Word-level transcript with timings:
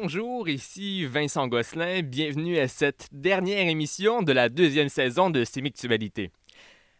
Bonjour, 0.00 0.48
ici 0.48 1.06
Vincent 1.06 1.48
Gosselin. 1.48 2.02
Bienvenue 2.02 2.56
à 2.58 2.68
cette 2.68 3.08
dernière 3.10 3.66
émission 3.66 4.22
de 4.22 4.30
la 4.30 4.48
deuxième 4.48 4.88
saison 4.88 5.28
de 5.28 5.42
Sémictualité. 5.42 6.30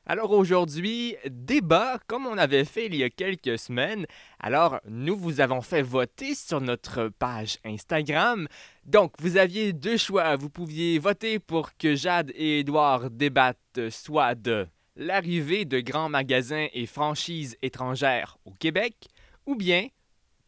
Alors 0.05 0.33
aujourd'hui, 0.33 1.15
débat 1.31 2.01
comme 2.09 2.27
on 2.27 2.37
avait 2.37 2.65
fait 2.65 2.87
il 2.87 2.97
y 2.97 3.05
a 3.05 3.09
quelques 3.09 3.57
semaines. 3.57 4.05
Alors 4.41 4.81
nous 4.89 5.17
vous 5.17 5.41
avons 5.41 5.61
fait 5.61 5.83
voter 5.83 6.35
sur 6.35 6.61
notre 6.61 7.09
page 7.09 7.59
Instagram. 7.65 8.49
Donc 8.85 9.13
vous 9.21 9.37
aviez 9.37 9.73
deux 9.73 9.97
choix. 9.97 10.35
Vous 10.35 10.51
pouviez 10.51 10.99
voter 10.99 11.39
pour 11.39 11.77
que 11.77 11.95
Jade 11.95 12.33
et 12.35 12.61
Édouard 12.61 13.11
débattent 13.11 13.91
soit 13.91 14.35
de 14.35 14.67
l'arrivée 14.97 15.65
de 15.65 15.79
grands 15.79 16.09
magasins 16.09 16.67
et 16.73 16.87
franchises 16.87 17.57
étrangères 17.63 18.39
au 18.45 18.51
Québec, 18.51 19.07
ou 19.47 19.55
bien 19.55 19.87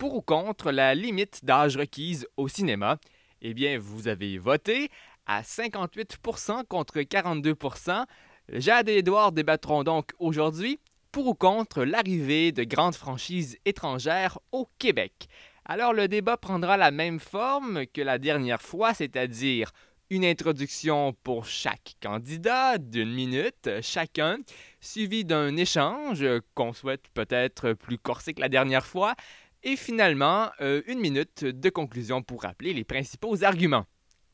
pour 0.01 0.15
ou 0.15 0.23
contre 0.23 0.73
la 0.73 0.95
limite 0.95 1.45
d'âge 1.45 1.77
requise 1.77 2.27
au 2.39 2.49
cinéma? 2.49 2.97
Eh 3.43 3.53
bien, 3.53 3.79
vous 3.79 4.09
avez 4.09 4.39
voté 4.39 4.89
à 5.27 5.43
58% 5.43 6.65
contre 6.67 7.01
42% 7.01 8.07
Jade 8.49 8.89
et 8.89 8.97
Edouard 8.97 9.33
débattront 9.33 9.85
donc 9.85 10.13
aujourd'hui 10.19 10.81
pour 11.13 11.27
ou 11.27 11.35
contre 11.35 11.85
l'arrivée 11.85 12.51
de 12.51 12.65
grandes 12.65 12.95
franchises 12.95 13.59
étrangères 13.67 14.39
au 14.53 14.71
Québec. 14.79 15.29
Alors 15.67 15.93
le 15.93 16.09
débat 16.09 16.39
prendra 16.39 16.79
la 16.79 16.91
même 16.91 17.21
forme 17.21 17.87
que 17.87 18.01
la 18.01 18.17
dernière 18.17 18.63
fois, 18.63 18.95
c'est-à-dire 18.95 19.71
une 20.09 20.25
introduction 20.25 21.13
pour 21.23 21.45
chaque 21.45 21.97
candidat 22.03 22.79
d'une 22.79 23.13
minute 23.13 23.69
chacun, 23.83 24.39
suivi 24.81 25.27
d'un 25.27 25.59
échange 25.59 26.25
qu'on 26.55 26.73
souhaite 26.73 27.05
peut-être 27.13 27.75
plus 27.75 27.99
corsé 27.99 28.33
que 28.33 28.41
la 28.41 28.49
dernière 28.49 28.87
fois, 28.87 29.15
et 29.63 29.77
finalement 29.77 30.51
euh, 30.61 30.83
une 30.87 31.01
minute 31.01 31.45
de 31.45 31.71
conclusion 31.71 32.23
pour 32.23 32.43
rappeler 32.43 32.73
les 32.73 32.85
principaux 32.85 33.45
arguments. 33.45 33.87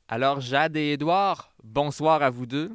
Alors 0.08 0.40
Jade 0.40 0.76
et 0.76 0.92
Édouard, 0.92 1.52
bonsoir 1.62 2.22
à 2.22 2.30
vous 2.30 2.46
deux. 2.46 2.72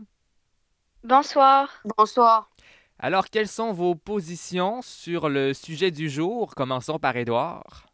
Bonsoir. 1.04 1.82
Bonsoir. 1.98 2.52
Alors, 3.00 3.30
quelles 3.32 3.48
sont 3.48 3.74
vos 3.74 3.96
positions 3.96 4.84
sur 4.84 5.28
le 5.28 5.56
sujet 5.56 5.90
du 5.90 6.08
jour? 6.08 6.54
Commençons 6.54 7.00
par 7.00 7.18
Édouard. 7.18 7.88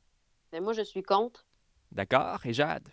Ben, 0.52 0.62
moi, 0.62 0.74
je 0.74 0.82
suis 0.82 1.04
contre. 1.04 1.46
D'accord. 1.94 2.46
Et 2.46 2.52
Jade? 2.52 2.90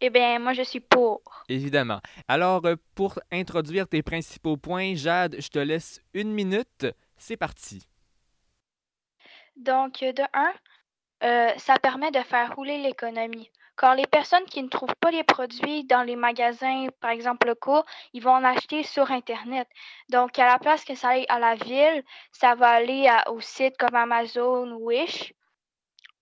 Eh 0.00 0.10
bien, 0.10 0.38
moi, 0.38 0.52
je 0.52 0.62
suis 0.62 0.78
pour. 0.78 1.20
Évidemment. 1.48 2.00
Alors, 2.28 2.64
euh, 2.66 2.76
pour 2.94 3.18
introduire 3.32 3.88
tes 3.88 4.04
principaux 4.04 4.56
points, 4.56 4.94
Jade, 4.94 5.34
je 5.40 5.48
te 5.48 5.58
laisse 5.58 6.00
une 6.14 6.32
minute. 6.32 6.86
C'est 7.16 7.36
parti. 7.36 7.88
Donc, 9.56 10.00
de 10.00 10.22
un, 10.32 10.52
euh, 11.24 11.52
ça 11.56 11.78
permet 11.78 12.10
de 12.10 12.20
faire 12.20 12.54
rouler 12.56 12.78
l'économie. 12.78 13.50
Car 13.76 13.94
les 13.94 14.06
personnes 14.06 14.44
qui 14.44 14.62
ne 14.62 14.68
trouvent 14.68 14.94
pas 15.00 15.10
les 15.10 15.24
produits 15.24 15.84
dans 15.84 16.02
les 16.02 16.16
magasins, 16.16 16.86
par 17.00 17.10
exemple 17.10 17.46
locaux, 17.46 17.82
ils 18.12 18.22
vont 18.22 18.32
en 18.32 18.44
acheter 18.44 18.82
sur 18.82 19.10
Internet. 19.10 19.68
Donc, 20.10 20.38
à 20.38 20.46
la 20.46 20.58
place 20.58 20.84
que 20.84 20.94
ça 20.94 21.10
aille 21.10 21.26
à 21.28 21.38
la 21.38 21.54
ville, 21.54 22.04
ça 22.32 22.54
va 22.54 22.68
aller 22.68 23.08
à, 23.08 23.30
au 23.30 23.40
site 23.40 23.76
comme 23.78 23.94
Amazon 23.94 24.72
Wish. 24.74 25.32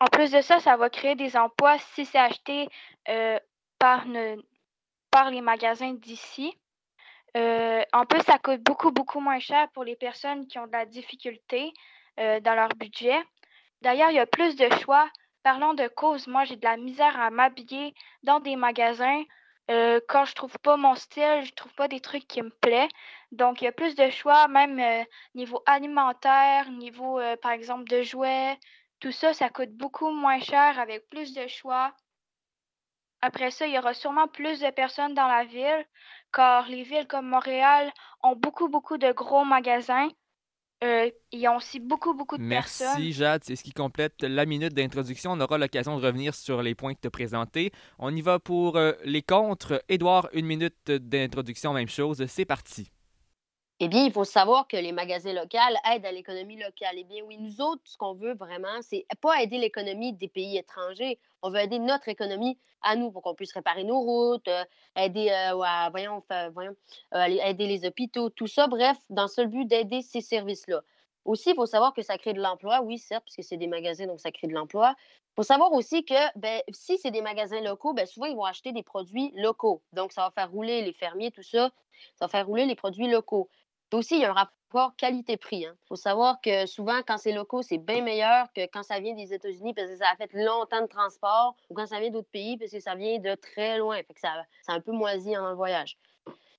En 0.01 0.07
plus 0.07 0.31
de 0.31 0.41
ça, 0.41 0.61
ça 0.61 0.77
va 0.77 0.89
créer 0.91 1.15
des 1.17 1.37
emplois 1.37 1.79
si 1.95 2.07
c'est 2.07 2.19
acheté 2.19 2.69
euh, 3.09 3.39
par, 3.79 4.07
les 4.07 5.41
magasins 5.41 5.93
d'ici. 5.93 6.57
Euh, 7.37 7.83
en 7.93 8.07
plus, 8.07 8.23
ça 8.23 8.39
coûte 8.39 8.63
beaucoup, 8.63 8.91
beaucoup 8.93 9.21
moins 9.21 9.41
cher 9.41 9.69
pour 9.73 9.85
les 9.85 9.97
personnes 9.97 10.47
qui 10.47 10.59
ont 10.59 10.67
de 10.67 10.73
la 10.73 10.87
difficulté 10.87 11.73
euh, 12.19 12.41
dans 12.41 12.55
leur 12.55 12.71
budget. 12.71 13.19
D'ailleurs, 13.83 14.11
il 14.11 14.17
y 14.17 14.21
a 14.21 14.27
plus 14.27 14.57
de 14.57 14.69
choix 14.83 15.09
Parlons 15.43 15.73
de 15.73 15.89
cause, 15.89 16.27
moi 16.27 16.45
j'ai 16.45 16.57
de 16.57 16.65
la 16.65 16.77
misère 16.77 17.19
à 17.19 17.31
m'habiller 17.31 17.95
dans 18.23 18.41
des 18.41 18.57
magasins. 18.57 19.23
Euh, 19.71 19.99
quand 20.07 20.27
je 20.27 20.35
trouve 20.35 20.59
pas 20.59 20.77
mon 20.77 20.95
style, 20.97 21.45
je 21.45 21.53
trouve 21.53 21.73
pas 21.75 21.89
des 21.89 22.01
trucs 22.01 22.27
qui 22.29 22.43
me 22.43 22.51
plaisent. 22.51 22.91
Donc 23.33 23.63
il 23.63 23.65
y 23.65 23.69
a 23.69 23.73
plus 23.73 23.95
de 23.95 24.11
choix, 24.11 24.49
même 24.49 24.79
euh, 24.79 25.03
niveau 25.35 25.63
alimentaire, 25.65 26.71
niveau 26.71 27.21
par 27.41 27.53
exemple 27.53 27.85
de 27.85 28.03
jouets. 28.03 28.59
Tout 29.01 29.13
ça, 29.13 29.33
ça 29.33 29.49
coûte 29.49 29.73
beaucoup 29.73 30.11
moins 30.11 30.41
cher 30.41 30.79
avec 30.79 31.09
plus 31.09 31.33
de 31.33 31.47
choix. 31.47 31.95
Après 33.23 33.51
ça, 33.51 33.67
il 33.67 33.73
y 33.75 33.79
aura 33.79 33.95
sûrement 33.95 34.29
plus 34.29 34.61
de 34.61 34.71
personnes 34.71 35.15
dans 35.15 35.29
la 35.29 35.45
ville, 35.45 35.87
car 36.33 36.69
les 36.69 36.83
villes 36.83 37.07
comme 37.07 37.29
Montréal 37.29 37.93
ont 38.23 38.37
beaucoup, 38.37 38.69
beaucoup 38.69 38.99
de 38.99 39.13
gros 39.13 39.45
magasins. 39.45 40.09
Euh, 40.83 41.11
il 41.31 41.41
y 41.41 41.47
a 41.47 41.55
aussi 41.55 41.79
beaucoup, 41.79 42.15
beaucoup 42.15 42.39
de 42.39 42.43
Merci, 42.43 42.79
personnes. 42.79 43.03
Merci 43.03 43.13
Jade, 43.13 43.45
c'est 43.45 43.55
ce 43.55 43.63
qui 43.63 43.73
complète 43.73 44.23
la 44.23 44.47
minute 44.47 44.73
d'introduction. 44.73 45.33
On 45.33 45.41
aura 45.41 45.59
l'occasion 45.59 45.99
de 45.99 46.05
revenir 46.05 46.35
sur 46.35 46.63
les 46.63 46.75
points 46.75 46.95
que 46.95 47.01
tu 47.03 47.09
as 47.09 47.11
présentés. 47.11 47.71
On 47.99 48.15
y 48.15 48.23
va 48.23 48.39
pour 48.39 48.77
euh, 48.77 48.93
les 49.05 49.23
contres. 49.23 49.83
Édouard, 49.91 50.29
une 50.33 50.47
minute 50.47 50.91
d'introduction, 50.91 51.75
même 51.75 51.89
chose. 51.89 52.25
C'est 52.27 52.47
parti. 52.47 52.91
Eh 53.83 53.89
bien, 53.89 54.05
il 54.05 54.13
faut 54.13 54.25
savoir 54.25 54.69
que 54.69 54.77
les 54.77 54.93
magasins 54.93 55.33
locaux 55.33 55.57
aident 55.91 56.05
à 56.05 56.13
l'économie 56.13 56.59
locale. 56.59 56.97
Eh 56.97 57.05
bien, 57.05 57.23
oui, 57.27 57.39
nous 57.39 57.63
autres, 57.63 57.81
ce 57.87 57.97
qu'on 57.97 58.13
veut 58.13 58.35
vraiment, 58.35 58.83
c'est 58.83 59.07
pas 59.23 59.41
aider 59.41 59.57
l'économie 59.57 60.13
des 60.13 60.29
pays 60.29 60.59
étrangers. 60.59 61.19
On 61.41 61.49
veut 61.49 61.61
aider 61.61 61.79
notre 61.79 62.11
économie 62.11 62.59
à 62.83 62.95
nous 62.95 63.11
pour 63.11 63.23
qu'on 63.23 63.35
puisse 63.35 63.55
réparer 63.55 63.85
nos 63.85 64.01
routes, 64.01 64.49
euh, 64.49 64.65
aider, 64.97 65.31
euh, 65.31 65.55
voyons, 65.91 66.23
voyons 66.53 66.77
euh, 67.15 67.25
aider 67.25 67.67
les 67.67 67.87
hôpitaux, 67.87 68.29
tout 68.29 68.47
ça. 68.47 68.67
Bref, 68.67 68.99
dans 69.09 69.23
le 69.23 69.29
seul 69.29 69.47
but 69.47 69.65
d'aider 69.65 70.03
ces 70.03 70.21
services-là. 70.21 70.83
Aussi, 71.25 71.51
il 71.51 71.55
faut 71.55 71.65
savoir 71.65 71.95
que 71.95 72.03
ça 72.03 72.19
crée 72.19 72.35
de 72.35 72.41
l'emploi, 72.41 72.83
oui, 72.83 72.99
certes, 72.99 73.25
parce 73.25 73.37
que 73.37 73.43
c'est 73.43 73.57
des 73.57 73.67
magasins, 73.67 74.07
donc 74.07 74.21
ça 74.21 74.31
crée 74.31 74.47
de 74.47 74.53
l'emploi. 74.53 74.95
Il 74.99 75.37
faut 75.37 75.43
savoir 75.43 75.73
aussi 75.73 76.05
que 76.05 76.39
ben, 76.39 76.61
si 76.71 76.99
c'est 76.99 77.11
des 77.11 77.23
magasins 77.23 77.63
locaux, 77.63 77.95
ben, 77.95 78.05
souvent, 78.05 78.27
ils 78.27 78.37
vont 78.37 78.45
acheter 78.45 78.73
des 78.73 78.83
produits 78.83 79.33
locaux. 79.37 79.83
Donc, 79.95 80.13
ça 80.13 80.23
va 80.23 80.31
faire 80.33 80.51
rouler 80.51 80.83
les 80.83 80.93
fermiers, 80.93 81.31
tout 81.31 81.43
ça. 81.43 81.71
Ça 82.17 82.27
va 82.27 82.29
faire 82.29 82.47
rouler 82.47 82.67
les 82.67 82.75
produits 82.75 83.09
locaux 83.09 83.49
aussi, 83.95 84.17
il 84.17 84.21
y 84.23 84.25
a 84.25 84.31
un 84.31 84.35
rapport 84.35 84.95
qualité-prix. 84.97 85.61
Il 85.61 85.67
hein. 85.67 85.77
faut 85.89 85.97
savoir 85.97 86.41
que 86.41 86.67
souvent, 86.67 87.01
quand 87.07 87.19
c'est 87.19 87.33
locaux, 87.33 87.63
c'est 87.63 87.79
bien 87.79 88.03
meilleur 88.03 88.53
que 88.53 88.63
quand 88.67 88.83
ça 88.83 89.01
vient 89.01 89.15
des 89.15 89.33
États-Unis 89.33 89.75
parce 89.75 89.89
que 89.89 89.97
ça 89.97 90.09
a 90.13 90.17
fait 90.17 90.31
longtemps 90.33 90.83
de 90.83 90.87
transport 90.87 91.57
ou 91.69 91.75
quand 91.75 91.87
ça 91.87 92.01
vient 92.01 92.11
d'autres 92.11 92.31
pays 92.31 92.57
parce 92.57 92.71
que 92.71 92.81
ça 92.81 92.95
vient 92.95 93.19
de 93.19 93.35
très 93.35 93.79
loin. 93.79 93.97
Fait 93.97 94.15
que 94.15 94.21
ça, 94.21 94.33
c'est 94.63 94.73
un 94.73 94.81
peu 94.81 94.93
moisi 94.93 95.35
le 95.35 95.55
voyage. 95.55 95.99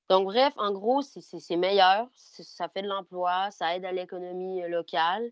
Donc, 0.09 0.25
bref, 0.25 0.53
en 0.57 0.73
gros, 0.73 1.01
c'est 1.01 1.55
meilleur. 1.55 2.05
Ça 2.15 2.67
fait 2.67 2.81
de 2.81 2.87
l'emploi, 2.87 3.49
ça 3.51 3.75
aide 3.75 3.85
à 3.85 3.93
l'économie 3.93 4.61
euh, 4.61 4.67
locale. 4.67 5.31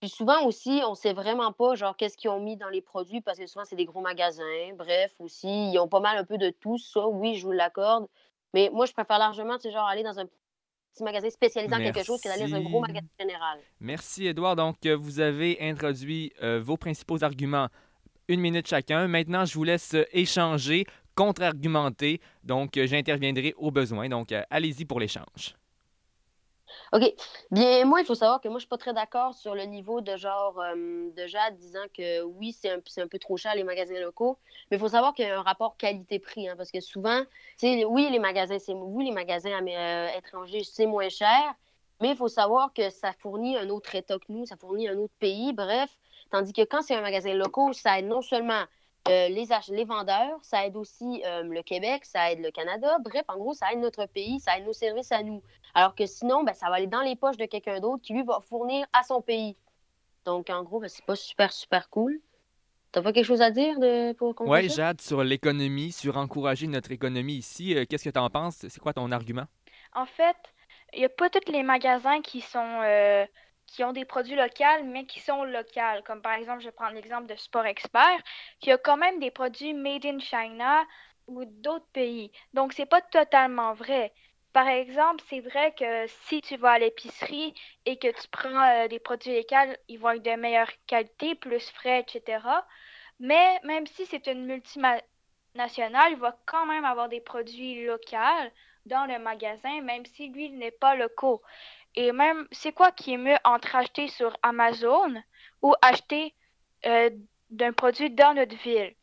Puis 0.00 0.10
souvent 0.10 0.44
aussi, 0.44 0.82
on 0.84 0.90
ne 0.90 0.94
sait 0.96 1.12
vraiment 1.12 1.52
pas, 1.52 1.76
genre, 1.76 1.96
qu'est-ce 1.96 2.16
qu'ils 2.16 2.30
ont 2.30 2.40
mis 2.40 2.56
dans 2.56 2.68
les 2.68 2.82
produits 2.82 3.20
parce 3.20 3.38
que 3.38 3.46
souvent, 3.46 3.64
c'est 3.64 3.76
des 3.76 3.86
gros 3.86 4.00
magasins. 4.00 4.72
Bref, 4.74 5.14
aussi, 5.20 5.70
ils 5.70 5.78
ont 5.78 5.86
pas 5.86 6.00
mal 6.00 6.18
un 6.18 6.24
peu 6.24 6.38
de 6.38 6.50
tout, 6.50 6.76
ça, 6.76 7.06
oui, 7.06 7.36
je 7.36 7.46
vous 7.46 7.52
l'accorde. 7.52 8.08
Mais 8.52 8.68
moi, 8.72 8.84
je 8.86 8.92
préfère 8.92 9.18
largement, 9.18 9.58
tu 9.58 9.70
genre, 9.70 9.86
aller 9.86 10.02
dans 10.02 10.18
un 10.18 10.26
petit 10.96 11.04
magasin 11.04 11.30
spécialisé 11.30 11.74
en 11.74 11.78
quelque 11.78 12.04
chose 12.04 12.20
que 12.20 12.28
d'aller 12.28 12.50
dans 12.50 12.56
un 12.56 12.62
gros 12.62 12.80
magasin 12.80 13.06
général. 13.20 13.58
Merci, 13.80 14.26
Edouard. 14.26 14.56
Donc, 14.56 14.76
euh, 14.86 14.96
vous 14.96 15.20
avez 15.20 15.58
introduit 15.60 16.32
euh, 16.42 16.60
vos 16.62 16.76
principaux 16.76 17.22
arguments 17.22 17.68
une 18.28 18.40
minute 18.40 18.66
chacun. 18.66 19.06
Maintenant, 19.06 19.44
je 19.44 19.54
vous 19.54 19.64
laisse 19.64 19.94
euh, 19.94 20.04
échanger, 20.12 20.86
contre-argumenter. 21.14 22.20
Donc, 22.42 22.78
j'interviendrai 22.82 23.54
au 23.56 23.70
besoin. 23.70 24.08
Donc, 24.08 24.32
allez-y 24.50 24.84
pour 24.84 25.00
l'échange. 25.00 25.54
OK. 26.92 27.14
Bien, 27.50 27.84
moi, 27.84 28.00
il 28.00 28.06
faut 28.06 28.14
savoir 28.14 28.40
que 28.40 28.48
moi, 28.48 28.58
je 28.58 28.62
suis 28.62 28.68
pas 28.68 28.78
très 28.78 28.92
d'accord 28.92 29.34
sur 29.34 29.54
le 29.54 29.64
niveau 29.64 30.00
de 30.00 30.16
genre 30.16 30.60
euh, 30.60 31.10
de 31.16 31.26
Jade 31.26 31.56
disant 31.56 31.84
que 31.96 32.22
oui, 32.22 32.52
c'est 32.52 32.70
un, 32.70 32.78
un, 32.78 33.08
peu 33.08 33.18
trop 33.18 33.36
cher 33.36 33.54
les 33.54 33.64
magasins 33.64 33.98
locaux. 34.00 34.38
Mais 34.70 34.76
il 34.76 34.80
faut 34.80 34.88
savoir 34.88 35.14
qu'il 35.14 35.26
y 35.26 35.30
a 35.30 35.38
un 35.38 35.42
rapport 35.42 35.76
qualité-prix. 35.76 36.48
Hein, 36.48 36.54
parce 36.56 36.70
que 36.70 36.80
souvent, 36.80 37.20
oui, 37.62 38.08
les 38.10 38.18
magasins, 38.18 38.58
c'est 38.58 38.74
oui, 38.74 39.04
les 39.06 39.12
magasins 39.12 39.60
euh, 39.66 40.08
étrangers, 40.16 40.64
c'est 40.64 40.86
moins 40.86 41.08
cher. 41.08 41.54
Mais 42.00 42.10
il 42.10 42.16
faut 42.16 42.28
savoir 42.28 42.72
que 42.74 42.90
ça 42.90 43.12
fournit 43.12 43.56
un 43.56 43.70
autre 43.70 43.94
État 43.94 44.18
que 44.18 44.26
nous, 44.28 44.44
ça 44.44 44.56
fournit 44.56 44.88
un 44.88 44.98
autre 44.98 45.14
pays, 45.18 45.52
bref. 45.52 45.90
Tandis 46.30 46.52
que 46.52 46.62
quand 46.62 46.82
c'est 46.82 46.94
un 46.94 47.00
magasin 47.00 47.32
local, 47.34 47.74
ça 47.74 47.98
aide 47.98 48.06
non 48.06 48.20
seulement 48.20 48.64
euh, 49.08 49.28
les, 49.28 49.46
les 49.68 49.84
vendeurs, 49.84 50.38
ça 50.42 50.66
aide 50.66 50.76
aussi 50.76 51.22
euh, 51.24 51.42
le 51.42 51.62
Québec, 51.62 52.04
ça 52.04 52.32
aide 52.32 52.40
le 52.40 52.50
Canada. 52.50 52.98
Bref, 53.04 53.24
en 53.28 53.36
gros, 53.36 53.54
ça 53.54 53.72
aide 53.72 53.78
notre 53.78 54.06
pays, 54.06 54.40
ça 54.40 54.58
aide 54.58 54.66
nos 54.66 54.72
services 54.72 55.12
à 55.12 55.22
nous. 55.22 55.42
Alors 55.74 55.94
que 55.94 56.06
sinon, 56.06 56.42
ben, 56.42 56.54
ça 56.54 56.68
va 56.68 56.76
aller 56.76 56.86
dans 56.86 57.02
les 57.02 57.16
poches 57.16 57.36
de 57.36 57.46
quelqu'un 57.46 57.80
d'autre 57.80 58.02
qui, 58.02 58.12
lui, 58.12 58.22
va 58.22 58.40
fournir 58.40 58.86
à 58.92 59.02
son 59.02 59.20
pays. 59.20 59.56
Donc, 60.24 60.50
en 60.50 60.62
gros, 60.62 60.80
ben, 60.80 60.88
c'est 60.88 61.04
pas 61.04 61.16
super, 61.16 61.52
super 61.52 61.88
cool. 61.90 62.20
T'as 62.92 63.02
pas 63.02 63.12
quelque 63.12 63.26
chose 63.26 63.42
à 63.42 63.50
dire 63.50 63.78
de, 63.78 64.12
pour 64.12 64.34
Oui, 64.40 64.68
Jade, 64.70 65.00
sur 65.00 65.22
l'économie, 65.22 65.92
sur 65.92 66.16
encourager 66.16 66.66
notre 66.66 66.92
économie 66.92 67.34
ici, 67.34 67.76
euh, 67.76 67.84
qu'est-ce 67.88 68.04
que 68.04 68.10
tu 68.10 68.18
en 68.18 68.30
penses? 68.30 68.66
C'est 68.68 68.80
quoi 68.80 68.92
ton 68.92 69.12
argument? 69.12 69.44
En 69.94 70.06
fait, 70.06 70.36
il 70.94 71.00
n'y 71.00 71.04
a 71.04 71.10
pas 71.10 71.28
tous 71.28 71.52
les 71.52 71.62
magasins 71.62 72.20
qui 72.22 72.40
sont 72.40 72.80
qui 73.66 73.84
ont 73.84 73.92
des 73.92 74.04
produits 74.04 74.36
locaux, 74.36 74.84
mais 74.84 75.06
qui 75.06 75.20
sont 75.20 75.44
locaux. 75.44 76.02
Comme 76.04 76.22
par 76.22 76.34
exemple, 76.34 76.62
je 76.62 76.70
prends 76.70 76.88
l'exemple 76.88 77.26
de 77.26 77.36
Sport 77.36 77.66
Expert, 77.66 78.18
qui 78.60 78.70
a 78.72 78.78
quand 78.78 78.96
même 78.96 79.18
des 79.18 79.30
produits 79.30 79.74
made 79.74 80.06
in 80.06 80.18
China 80.18 80.84
ou 81.26 81.44
d'autres 81.44 81.88
pays. 81.92 82.30
Donc, 82.54 82.72
c'est 82.72 82.86
pas 82.86 83.00
totalement 83.00 83.74
vrai. 83.74 84.12
Par 84.52 84.68
exemple, 84.68 85.22
c'est 85.28 85.40
vrai 85.40 85.74
que 85.74 86.06
si 86.06 86.40
tu 86.40 86.56
vas 86.56 86.72
à 86.72 86.78
l'épicerie 86.78 87.52
et 87.84 87.98
que 87.98 88.08
tu 88.08 88.28
prends 88.30 88.48
euh, 88.62 88.88
des 88.88 88.98
produits 88.98 89.36
locaux, 89.36 89.74
ils 89.88 89.98
vont 89.98 90.10
être 90.10 90.22
de 90.22 90.40
meilleure 90.40 90.70
qualité, 90.86 91.34
plus 91.34 91.68
frais, 91.72 92.00
etc. 92.00 92.38
Mais 93.20 93.60
même 93.64 93.86
si 93.86 94.06
c'est 94.06 94.26
une 94.28 94.46
multinationale, 94.46 96.12
il 96.12 96.18
va 96.18 96.38
quand 96.46 96.66
même 96.66 96.84
avoir 96.84 97.08
des 97.08 97.20
produits 97.20 97.84
locaux 97.84 98.50
dans 98.86 99.06
le 99.06 99.18
magasin, 99.18 99.80
même 99.82 100.06
si 100.06 100.28
lui 100.28 100.50
n'est 100.50 100.70
pas 100.70 100.94
local. 100.94 101.38
Et 101.96 102.12
même, 102.12 102.46
c'est 102.52 102.72
quoi 102.72 102.92
qui 102.92 103.14
est 103.14 103.18
mieux 103.18 103.36
entre 103.44 103.74
acheter 103.74 104.08
sur 104.08 104.36
Amazon 104.42 105.14
ou 105.62 105.74
acheter 105.82 106.34
euh, 106.84 107.10
d'un 107.50 107.72
produit 107.72 108.10
dans 108.10 108.34
notre 108.34 108.56
ville? 108.56 108.94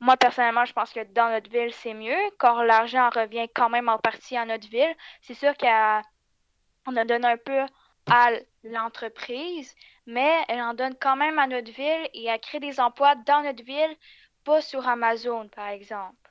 Moi, 0.00 0.16
personnellement, 0.16 0.64
je 0.64 0.72
pense 0.72 0.92
que 0.92 1.04
dans 1.12 1.30
notre 1.30 1.48
ville, 1.48 1.72
c'est 1.72 1.94
mieux, 1.94 2.18
car 2.40 2.64
l'argent 2.64 3.08
revient 3.10 3.48
quand 3.54 3.68
même 3.68 3.88
en 3.88 3.98
partie 3.98 4.36
à 4.36 4.44
notre 4.44 4.68
ville. 4.68 4.94
C'est 5.20 5.34
sûr 5.34 5.56
qu'on 5.56 6.96
en 6.96 7.04
donne 7.04 7.24
un 7.24 7.36
peu 7.36 7.64
à 8.10 8.30
l'entreprise, 8.64 9.72
mais 10.06 10.44
elle 10.48 10.60
en 10.60 10.74
donne 10.74 10.96
quand 11.00 11.14
même 11.14 11.38
à 11.38 11.46
notre 11.46 11.70
ville 11.70 12.08
et 12.14 12.26
elle 12.26 12.40
crée 12.40 12.58
des 12.58 12.80
emplois 12.80 13.14
dans 13.14 13.42
notre 13.42 13.62
ville, 13.62 13.96
pas 14.44 14.60
sur 14.60 14.88
Amazon, 14.88 15.48
par 15.48 15.68
exemple. 15.68 16.21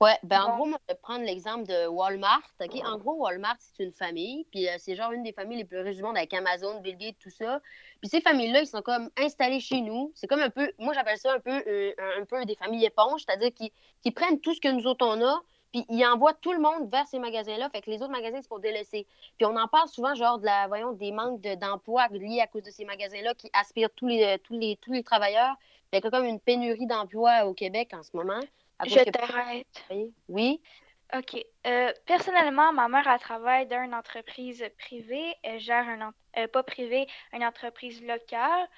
Ouais, 0.00 0.18
ben 0.24 0.42
en 0.42 0.56
gros, 0.56 0.66
moi, 0.66 0.78
je 0.82 0.92
vais 0.92 0.98
prendre 1.00 1.24
l'exemple 1.24 1.66
de 1.66 1.86
Walmart. 1.86 2.42
OK? 2.60 2.74
En 2.84 2.98
gros, 2.98 3.14
Walmart, 3.14 3.56
c'est 3.58 3.84
une 3.84 3.92
famille, 3.92 4.44
puis 4.50 4.68
euh, 4.68 4.74
c'est 4.78 4.96
genre 4.96 5.12
une 5.12 5.22
des 5.22 5.32
familles 5.32 5.58
les 5.58 5.64
plus 5.64 5.78
riches 5.78 5.96
du 5.96 6.02
monde 6.02 6.16
avec 6.16 6.34
Amazon, 6.34 6.80
Bill 6.80 6.96
Gates, 6.96 7.16
tout 7.20 7.30
ça. 7.30 7.60
Puis 8.00 8.10
ces 8.10 8.20
familles-là, 8.20 8.62
ils 8.62 8.66
sont 8.66 8.82
comme 8.82 9.08
installées 9.16 9.60
chez 9.60 9.80
nous. 9.80 10.10
C'est 10.14 10.26
comme 10.26 10.40
un 10.40 10.50
peu, 10.50 10.72
moi, 10.78 10.94
j'appelle 10.94 11.18
ça 11.18 11.32
un 11.32 11.40
peu, 11.40 11.62
euh, 11.66 11.92
un 12.20 12.24
peu 12.24 12.44
des 12.44 12.56
familles 12.56 12.84
éponges, 12.84 13.24
c'est-à-dire 13.26 13.50
qu'ils 13.54 14.14
prennent 14.14 14.40
tout 14.40 14.52
ce 14.52 14.60
que 14.60 14.68
nous 14.68 14.86
autres 14.86 15.06
on 15.06 15.22
a, 15.24 15.40
puis 15.72 15.84
ils 15.88 16.04
envoient 16.04 16.34
tout 16.34 16.52
le 16.52 16.60
monde 16.60 16.90
vers 16.90 17.06
ces 17.06 17.18
magasins-là, 17.18 17.70
fait 17.70 17.80
que 17.80 17.90
les 17.90 18.02
autres 18.02 18.12
magasins 18.12 18.42
se 18.42 18.48
font 18.48 18.58
délaisser. 18.58 19.06
Puis 19.38 19.46
on 19.46 19.56
en 19.56 19.68
parle 19.68 19.88
souvent, 19.88 20.14
genre, 20.14 20.38
de 20.38 20.44
la, 20.44 20.66
voyons, 20.66 20.92
des 20.92 21.12
manques 21.12 21.40
d'emploi 21.40 22.08
liés 22.08 22.40
à 22.40 22.46
cause 22.48 22.64
de 22.64 22.70
ces 22.70 22.84
magasins-là 22.84 23.34
qui 23.34 23.48
aspirent 23.52 23.90
tous 23.90 24.08
les, 24.08 24.38
tous 24.40 24.58
les, 24.58 24.76
tous 24.76 24.92
les 24.92 25.02
travailleurs. 25.02 25.54
Il 25.92 26.00
y 26.02 26.06
a 26.06 26.10
comme 26.10 26.24
une 26.24 26.40
pénurie 26.40 26.86
d'emploi 26.86 27.46
au 27.46 27.54
Québec 27.54 27.92
en 27.94 28.02
ce 28.02 28.16
moment. 28.16 28.40
Je 28.84 29.10
t'arrête. 29.10 29.84
Oui. 30.28 30.60
OK. 31.14 31.44
Euh, 31.66 31.92
personnellement, 32.06 32.72
ma 32.72 32.88
mère, 32.88 33.06
elle 33.06 33.20
travaille 33.20 33.66
dans 33.66 33.82
une 33.82 33.94
entreprise 33.94 34.64
privée. 34.78 35.34
Elle 35.42 35.60
gère 35.60 35.88
un... 35.88 36.12
Euh, 36.36 36.48
pas 36.48 36.62
privée, 36.62 37.06
une 37.32 37.44
entreprise 37.44 38.02
locale. 38.02 38.68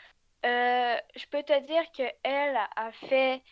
Euh, 0.44 0.96
je 1.16 1.26
peux 1.30 1.42
te 1.42 1.58
dire 1.66 1.90
qu'elle 1.92 2.56
a 2.76 2.92
fait 3.08 3.42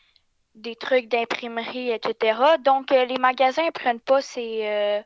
des 0.55 0.77
trucs 0.77 1.09
d'imprimerie, 1.09 1.91
etc. 1.91 2.39
Donc, 2.61 2.91
les 2.91 3.19
magasins 3.19 3.65
ne 3.67 3.71
prennent 3.71 4.01
pas 4.01 4.21
ses, 4.21 5.03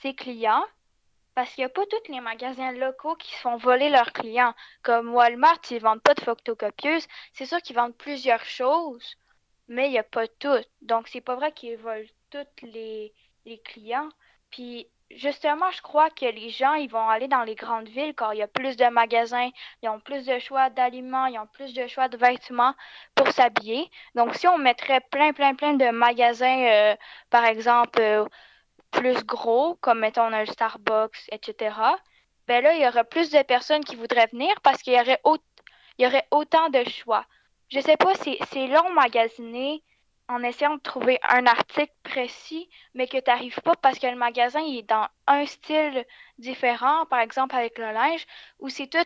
ses 0.00 0.14
clients 0.14 0.64
parce 1.34 1.52
qu'il 1.52 1.62
n'y 1.62 1.66
a 1.66 1.68
pas 1.68 1.84
tous 1.84 2.10
les 2.10 2.20
magasins 2.20 2.72
locaux 2.72 3.14
qui 3.16 3.30
se 3.34 3.40
font 3.40 3.58
voler 3.58 3.90
leurs 3.90 4.12
clients. 4.14 4.54
Comme 4.82 5.14
Walmart, 5.14 5.60
ils 5.70 5.74
ne 5.74 5.80
vendent 5.80 6.02
pas 6.02 6.14
de 6.14 6.22
photocopieuses. 6.22 7.06
C'est 7.34 7.44
sûr 7.44 7.60
qu'ils 7.60 7.76
vendent 7.76 7.96
plusieurs 7.96 8.44
choses 8.44 9.16
mais 9.68 9.88
il 9.88 9.92
n'y 9.92 9.98
a 9.98 10.02
pas 10.04 10.26
tout. 10.28 10.58
Donc, 10.82 11.08
c'est 11.08 11.20
pas 11.20 11.34
vrai 11.34 11.52
qu'ils 11.52 11.76
volent 11.76 12.06
tous 12.30 12.46
les, 12.62 13.12
clients. 13.64 14.08
Puis, 14.50 14.88
justement, 15.10 15.70
je 15.70 15.82
crois 15.82 16.10
que 16.10 16.26
les 16.26 16.50
gens, 16.50 16.74
ils 16.74 16.90
vont 16.90 17.08
aller 17.08 17.28
dans 17.28 17.44
les 17.44 17.54
grandes 17.54 17.88
villes 17.88 18.14
car 18.14 18.34
il 18.34 18.38
y 18.38 18.42
a 18.42 18.48
plus 18.48 18.76
de 18.76 18.86
magasins, 18.86 19.50
ils 19.82 19.88
ont 19.88 20.00
plus 20.00 20.26
de 20.26 20.38
choix 20.38 20.70
d'aliments, 20.70 21.26
ils 21.26 21.38
ont 21.38 21.46
plus 21.46 21.74
de 21.74 21.86
choix 21.86 22.08
de 22.08 22.16
vêtements 22.16 22.74
pour 23.14 23.28
s'habiller. 23.28 23.90
Donc, 24.14 24.34
si 24.34 24.48
on 24.48 24.58
mettrait 24.58 25.00
plein, 25.10 25.32
plein, 25.32 25.54
plein 25.54 25.74
de 25.74 25.90
magasins, 25.90 26.66
euh, 26.66 26.96
par 27.30 27.44
exemple, 27.44 28.00
euh, 28.00 28.24
plus 28.90 29.24
gros, 29.24 29.76
comme 29.76 30.00
mettons 30.00 30.32
un 30.32 30.46
Starbucks, 30.46 31.28
etc., 31.30 31.74
ben 32.48 32.62
là, 32.62 32.74
il 32.74 32.82
y 32.82 32.86
aurait 32.86 33.04
plus 33.04 33.30
de 33.30 33.42
personnes 33.42 33.84
qui 33.84 33.96
voudraient 33.96 34.28
venir 34.28 34.54
parce 34.62 34.82
qu'il 34.82 34.92
y 34.94 35.00
aurait, 35.00 35.20
il 35.98 36.04
y 36.04 36.06
aurait 36.06 36.26
autant 36.30 36.68
de 36.70 36.84
choix 36.88 37.26
je 37.68 37.80
sais 37.80 37.96
pas, 37.96 38.14
c'est 38.14 38.66
long 38.66 38.90
magasiner 38.90 39.82
en 40.28 40.42
essayant 40.42 40.76
de 40.76 40.80
trouver 40.80 41.18
un 41.22 41.46
article 41.46 41.92
précis, 42.02 42.68
mais 42.94 43.06
que 43.06 43.18
tu 43.18 43.30
n'arrives 43.30 43.60
pas 43.62 43.76
parce 43.76 43.98
que 43.98 44.06
le 44.06 44.16
magasin 44.16 44.64
est 44.64 44.82
dans 44.82 45.06
un 45.26 45.46
style 45.46 46.04
différent, 46.38 47.06
par 47.06 47.20
exemple 47.20 47.54
avec 47.54 47.78
le 47.78 47.92
linge, 47.92 48.26
ou 48.58 48.68
c'est 48.68 48.88
tout 48.88 48.98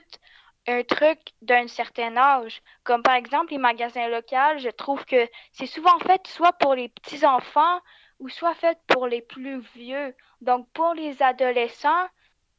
un 0.67 0.83
truc 0.83 1.19
d'un 1.43 1.69
certain 1.69 2.17
âge. 2.17 2.63
Comme 2.85 3.03
par 3.03 3.15
exemple 3.15 3.53
les 3.53 3.59
magasins 3.59 4.09
locaux, 4.09 4.59
je 4.59 4.71
trouve 4.71 5.05
que 5.05 5.29
c'est 5.53 5.67
souvent 5.67 5.99
fait 6.01 6.27
soit 6.27 6.53
pour 6.55 6.75
les 6.75 6.89
petits-enfants 6.89 7.81
ou 8.19 8.29
soit 8.29 8.55
fait 8.55 8.79
pour 8.87 9.07
les 9.07 9.23
plus 9.23 9.61
vieux. 9.75 10.15
Donc 10.41 10.69
pour 10.73 10.95
les 10.95 11.23
adolescents, 11.23 12.07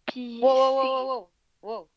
puis... 0.05 0.39
Wow, 0.41 0.55
wow, 0.55 0.75
wow, 0.75 1.07
wow, 1.07 1.29
wow. 1.61 1.87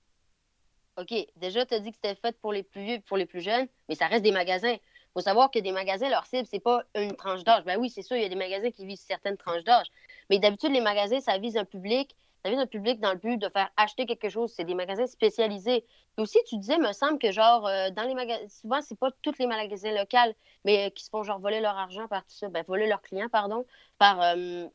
OK, 0.97 1.13
déjà, 1.37 1.67
tu 1.67 1.75
as 1.75 1.81
dit 1.81 1.91
que 1.91 1.97
c'était 1.97 2.15
fait 2.15 2.39
pour 2.41 2.53
les 2.53 2.63
plus 2.63 2.83
vieux 2.83 3.01
pour 3.01 3.17
les 3.17 3.27
plus 3.27 3.41
jeunes, 3.41 3.67
mais 3.89 3.95
ça 3.95 4.07
reste 4.07 4.23
des 4.23 4.33
magasins. 4.33 4.73
Il 4.73 5.21
faut 5.21 5.21
savoir 5.21 5.51
que 5.51 5.59
des 5.59 5.73
magasins, 5.73 6.09
leur 6.09 6.27
cible, 6.27 6.47
c'est 6.47 6.61
pas 6.61 6.83
une 6.95 7.15
tranche 7.17 7.45
d'âge. 7.45 7.65
Ben 7.65 7.79
oui, 7.79 7.91
c'est 7.91 8.03
sûr, 8.03 8.17
il 8.17 8.23
y 8.23 8.27
a 8.27 8.29
des 8.29 8.37
magasins 8.37 8.71
qui 8.71 8.87
visent 8.87 9.01
certaines 9.01 9.37
tranches 9.37 9.65
d'âge. 9.65 9.87
Mais 10.31 10.39
d'habitude, 10.39 10.73
les 10.73 10.81
magasins, 10.81 11.21
ça 11.21 11.39
vise 11.39 11.57
un 11.57 11.65
public. 11.65 12.17
Ça 12.45 12.51
vise 12.51 12.59
un 12.59 12.67
public 12.67 13.01
dans 13.01 13.13
le 13.13 13.19
but 13.19 13.39
de 13.39 13.49
faire 13.49 13.71
acheter 13.77 14.07
quelque 14.07 14.29
chose. 14.29 14.53
C'est 14.55 14.65
des 14.65 14.75
magasins 14.75 15.07
spécialisés. 15.07 15.85
Et 16.19 16.21
aussi, 16.21 16.39
tu 16.49 16.59
disais, 16.59 16.79
me 16.79 16.93
semble 16.93 17.19
que, 17.19 17.33
genre, 17.33 17.67
euh, 17.67 17.91
dans 17.91 18.03
les 18.03 18.15
magasins, 18.15 18.49
souvent, 18.49 18.81
c'est 18.83 18.99
pas 18.99 19.11
tous 19.23 19.39
les 19.39 19.47
magasins 19.47 19.93
locaux, 19.93 20.35
mais 20.65 20.87
euh, 20.87 20.91
qui 20.91 21.05
se 21.05 21.11
font, 21.11 21.23
genre, 21.23 21.39
voler 21.41 21.61
leur 21.61 21.77
argent 21.77 22.07
par 22.07 22.23
tout 22.25 22.35
ça. 22.35 22.49
Ben, 22.49 22.63
voler 22.67 22.87
leurs 22.87 23.03
clients, 23.03 23.29
pardon, 23.29 23.65
par. 23.99 24.21
Euh, 24.21 24.67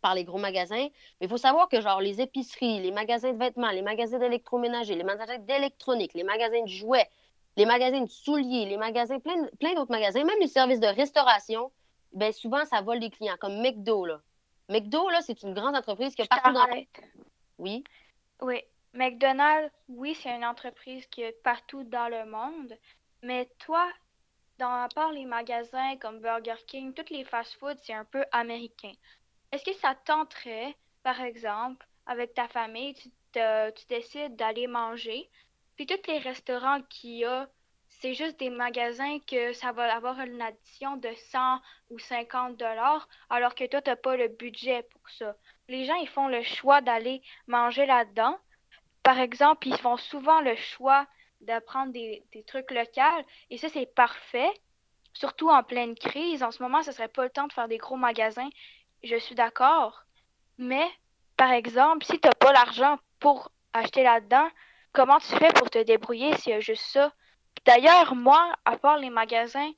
par 0.00 0.14
les 0.14 0.24
gros 0.24 0.38
magasins. 0.38 0.88
Mais 1.20 1.26
il 1.26 1.28
faut 1.28 1.36
savoir 1.36 1.68
que, 1.68 1.80
genre, 1.80 2.00
les 2.00 2.20
épiceries, 2.20 2.80
les 2.80 2.90
magasins 2.90 3.32
de 3.32 3.38
vêtements, 3.38 3.70
les 3.70 3.82
magasins 3.82 4.18
d'électroménager, 4.18 4.94
les 4.94 5.04
magasins 5.04 5.38
d'électronique, 5.38 6.14
les 6.14 6.24
magasins 6.24 6.62
de 6.62 6.68
jouets, 6.68 7.08
les 7.56 7.66
magasins 7.66 8.00
de 8.00 8.10
souliers, 8.10 8.66
les 8.66 8.76
magasins, 8.76 9.18
plein, 9.18 9.46
plein 9.58 9.74
d'autres 9.74 9.92
magasins, 9.92 10.24
même 10.24 10.40
les 10.40 10.48
services 10.48 10.80
de 10.80 10.86
restauration, 10.86 11.70
ben 12.12 12.32
souvent, 12.32 12.64
ça 12.64 12.80
vole 12.80 13.00
des 13.00 13.10
clients, 13.10 13.36
comme 13.40 13.60
McDo, 13.60 14.04
là. 14.06 14.20
McDo, 14.68 15.08
là, 15.10 15.20
c'est 15.20 15.42
une 15.42 15.52
grande 15.52 15.76
entreprise 15.76 16.14
qui 16.14 16.22
est 16.22 16.28
partout 16.28 16.52
dans 16.52 16.66
le 16.66 16.84
Oui? 17.58 17.84
Oui. 18.40 18.62
McDonald's, 18.92 19.72
oui, 19.88 20.16
c'est 20.20 20.30
une 20.30 20.44
entreprise 20.44 21.06
qui 21.06 21.22
est 21.22 21.42
partout 21.42 21.84
dans 21.84 22.08
le 22.08 22.24
monde. 22.24 22.76
Mais 23.22 23.48
toi, 23.58 23.88
dans 24.58 24.82
à 24.82 24.88
part 24.88 25.12
les 25.12 25.24
magasins 25.24 25.96
comme 25.96 26.20
Burger 26.20 26.56
King, 26.66 26.92
toutes 26.92 27.10
les 27.10 27.24
fast-foods, 27.24 27.78
c'est 27.82 27.92
un 27.92 28.04
peu 28.04 28.24
américain. 28.32 28.92
Est-ce 29.52 29.64
que 29.64 29.74
ça 29.78 29.96
tenterait, 30.04 30.76
par 31.02 31.20
exemple, 31.20 31.84
avec 32.06 32.34
ta 32.34 32.46
famille, 32.48 32.94
tu, 32.94 33.86
décides 33.88 34.36
d'aller 34.36 34.68
manger, 34.68 35.28
puis 35.76 35.86
tous 35.86 36.06
les 36.08 36.18
restaurants 36.18 36.80
qu'il 36.82 37.16
y 37.18 37.24
a, 37.24 37.48
c'est 37.88 38.14
juste 38.14 38.38
des 38.38 38.50
magasins 38.50 39.18
que 39.26 39.52
ça 39.52 39.72
va 39.72 39.92
avoir 39.94 40.20
une 40.20 40.40
addition 40.40 40.96
de 40.96 41.12
100 41.32 41.60
ou 41.90 41.98
50 41.98 42.56
dollars, 42.56 43.08
alors 43.28 43.56
que 43.56 43.66
toi, 43.66 43.82
tu 43.82 43.90
n'as 43.90 43.96
pas 43.96 44.16
le 44.16 44.28
budget 44.28 44.84
pour 44.84 45.10
ça? 45.10 45.34
Les 45.68 45.84
gens, 45.84 45.96
ils 45.96 46.08
font 46.08 46.28
le 46.28 46.42
choix 46.42 46.80
d'aller 46.80 47.20
manger 47.48 47.86
là-dedans. 47.86 48.38
Par 49.02 49.18
exemple, 49.18 49.66
ils 49.66 49.78
font 49.78 49.96
souvent 49.96 50.40
le 50.40 50.54
choix 50.54 51.06
de 51.40 51.58
prendre 51.60 51.92
des, 51.92 52.24
trucs 52.46 52.70
locaux, 52.70 53.24
et 53.50 53.58
ça, 53.58 53.68
c'est 53.68 53.92
parfait. 53.94 54.50
Surtout 55.12 55.50
en 55.50 55.64
pleine 55.64 55.96
crise. 55.96 56.44
En 56.44 56.52
ce 56.52 56.62
moment, 56.62 56.84
ce 56.84 56.92
serait 56.92 57.08
pas 57.08 57.24
le 57.24 57.30
temps 57.30 57.48
de 57.48 57.52
faire 57.52 57.66
des 57.66 57.78
gros 57.78 57.96
magasins 57.96 58.48
je 59.02 59.16
suis 59.16 59.34
d'accord. 59.34 60.04
Mais, 60.58 60.86
par 61.36 61.52
exemple, 61.52 62.04
si 62.04 62.20
tu 62.20 62.28
n'as 62.28 62.34
pas 62.34 62.52
l'argent 62.52 62.98
pour 63.18 63.50
acheter 63.72 64.02
là-dedans, 64.02 64.48
comment 64.92 65.18
tu 65.18 65.34
fais 65.36 65.52
pour 65.54 65.70
te 65.70 65.82
débrouiller 65.82 66.36
s'il 66.36 66.52
y 66.52 66.56
a 66.56 66.60
juste 66.60 66.84
ça? 66.84 67.12
D'ailleurs, 67.64 68.14
moi, 68.14 68.54
à 68.64 68.76
part 68.76 68.98
les 68.98 69.10
magasins 69.10 69.72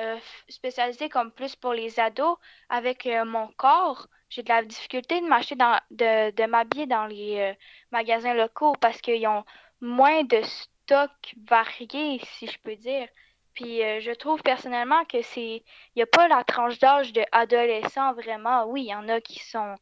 euh, 0.00 0.18
spécialisés 0.48 1.08
comme 1.08 1.32
plus 1.32 1.56
pour 1.56 1.72
les 1.72 1.98
ados, 2.00 2.36
avec 2.68 3.06
euh, 3.06 3.24
mon 3.24 3.48
corps, 3.56 4.08
j'ai 4.28 4.42
de 4.42 4.48
la 4.48 4.62
difficulté 4.62 5.20
de 5.20 5.26
m'acheter 5.26 5.54
dans 5.54 5.78
de, 5.90 6.46
m'habiller 6.46 6.86
dans 6.86 7.06
les 7.06 7.38
euh, 7.38 7.54
magasins 7.92 8.34
locaux 8.34 8.74
parce 8.80 9.00
qu'ils 9.00 9.26
ont 9.26 9.44
moins 9.80 10.24
de 10.24 10.42
stocks 10.42 11.34
variés, 11.48 12.20
si 12.24 12.46
je 12.46 12.58
peux 12.58 12.76
dire. 12.76 13.08
Puis 13.56 13.82
euh, 13.82 14.00
je 14.00 14.12
trouve 14.12 14.42
personnellement 14.42 15.04
que 15.06 15.22
c'est. 15.22 15.64
Il 15.94 15.96
n'y 15.96 16.02
a 16.02 16.06
pas 16.06 16.28
la 16.28 16.44
tranche 16.44 16.78
d'âge 16.78 17.12
de 17.12 17.22
adolescents 17.32 18.12
vraiment. 18.14 18.66
Oui, 18.66 18.82
il 18.82 18.90
y 18.90 18.94
en 18.94 19.08
a 19.08 19.20
qui 19.20 19.40
sont 19.40 19.74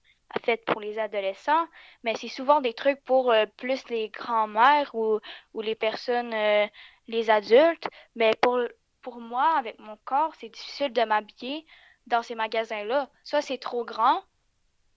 faites 0.44 0.64
pour 0.64 0.80
les 0.80 0.98
adolescents, 0.98 1.66
mais 2.02 2.14
c'est 2.16 2.28
souvent 2.28 2.60
des 2.60 2.74
trucs 2.74 3.02
pour 3.04 3.30
euh, 3.32 3.46
plus 3.56 3.86
les 3.88 4.08
grands-mères 4.08 4.94
ou, 4.94 5.20
ou, 5.54 5.60
les 5.60 5.74
personnes, 5.74 6.32
euh, 6.34 6.66
les 7.08 7.30
adultes. 7.30 7.88
Mais 8.16 8.32
pour, 8.40 8.60
pour 9.02 9.20
moi, 9.20 9.56
avec 9.58 9.78
mon 9.78 9.96
corps, 10.04 10.34
c'est 10.40 10.48
difficile 10.48 10.92
de 10.92 11.02
m'habiller 11.02 11.66
dans 12.06 12.22
ces 12.22 12.34
magasins-là. 12.36 13.10
Soit 13.24 13.42
c'est 13.42 13.58
trop 13.58 13.84
grand, 13.84 14.22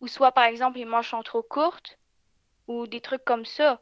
ou 0.01 0.07
soit 0.07 0.31
par 0.31 0.45
exemple 0.45 0.77
les 0.77 0.85
manches 0.85 1.11
sont 1.11 1.23
trop 1.23 1.43
courtes, 1.43 1.97
ou 2.67 2.87
des 2.87 3.01
trucs 3.01 3.25
comme 3.25 3.45
ça. 3.45 3.81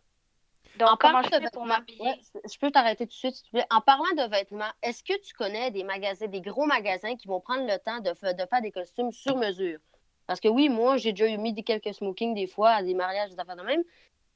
Donc, 0.80 1.00
comment 1.00 1.22
je 1.24 1.30
fais 1.30 1.50
pour 1.52 1.66
m'habiller? 1.66 2.22
je 2.34 2.58
peux 2.60 2.72
t'arrêter 2.72 3.06
tout 3.06 3.12
de 3.12 3.14
suite, 3.14 3.36
s'il 3.36 3.46
te 3.46 3.52
plaît. 3.52 3.66
En 3.72 3.82
parlant 3.82 4.12
de 4.18 4.30
vêtements, 4.30 4.72
est-ce 4.82 5.04
que 5.04 5.20
tu 5.22 5.34
connais 5.34 5.72
des 5.72 5.84
magasins, 5.84 6.28
des 6.28 6.42
gros 6.42 6.66
magasins 6.66 7.16
qui 7.16 7.28
vont 7.28 7.40
prendre 7.40 7.66
le 7.66 7.78
temps 7.80 8.00
de, 8.00 8.10
de 8.10 8.46
faire 8.48 8.62
des 8.62 8.72
costumes 8.72 9.12
sur 9.12 9.38
mesure? 9.38 9.80
Parce 10.28 10.40
que 10.40 10.48
oui, 10.48 10.70
moi, 10.70 10.98
j'ai 10.98 11.14
déjà 11.14 11.36
mis 11.38 11.54
des, 11.54 11.64
quelques 11.64 11.94
smokings 11.94 12.34
des 12.34 12.48
fois 12.48 12.72
à 12.72 12.84
des 12.84 12.94
mariages, 12.94 13.30
des 13.30 13.40
affaires 13.40 13.56
de 13.56 13.62
même. 13.62 13.84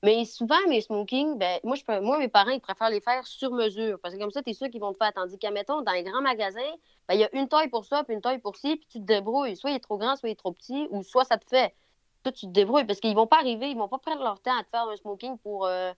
Mais 0.02 0.24
souvent, 0.24 0.56
mes 0.70 0.80
smoking, 0.80 1.38
ben, 1.38 1.60
moi, 1.64 1.76
je, 1.76 2.00
moi, 2.00 2.20
mes 2.20 2.30
parents, 2.30 2.52
ils 2.52 2.62
préfèrent 2.62 2.90
les 2.90 3.02
faire 3.02 3.28
sur 3.28 3.52
mesure. 3.52 4.00
Parce 4.02 4.16
que 4.16 4.20
comme 4.20 4.32
ça, 4.32 4.42
tu 4.42 4.52
es 4.52 4.54
sûr 4.54 4.70
qu'ils 4.70 4.80
vont 4.80 4.94
te 4.94 4.98
faire. 4.98 5.12
Tandis 5.14 5.38
qu'à, 5.38 5.52
mettons, 5.52 5.82
dans 5.82 5.92
les 5.92 6.04
grands 6.04 6.22
magasins, 6.22 6.62
ben, 7.08 7.16
il 7.16 7.20
y 7.20 7.24
a 7.26 7.36
une 7.36 7.50
taille 7.50 7.68
pour 7.68 7.84
ça, 7.84 8.04
puis 8.06 8.14
une 8.14 8.22
taille 8.22 8.40
pour 8.40 8.56
ci, 8.56 8.78
puis 8.78 8.88
tu 8.90 9.00
te 9.00 9.06
débrouilles. 9.06 9.58
Soit 9.58 9.72
il 9.72 9.76
est 9.76 9.80
trop 9.80 9.98
grand, 9.98 10.16
soit 10.16 10.30
il 10.30 10.34
est 10.34 10.36
trop 10.36 10.54
petit, 10.54 10.88
ou 10.92 11.04
soit 11.04 11.26
ça 11.26 11.38
te 11.38 11.46
fait. 11.46 11.76
Toi, 12.24 12.32
tu 12.32 12.46
te 12.46 12.52
débrouilles. 12.52 12.86
Parce 12.86 13.02
qu'ils 13.02 13.16
vont 13.16 13.28
pas 13.28 13.40
arriver, 13.40 13.70
ils 13.72 13.78
vont 13.78 13.90
pas 13.90 13.98
prendre 14.00 14.24
leur 14.24 14.40
temps 14.42 14.58
à 14.58 14.64
te 14.64 14.70
faire 14.70 14.88
un 14.88 14.96
smoking 14.96 15.38
pour, 15.40 15.66
euh, 15.66 15.92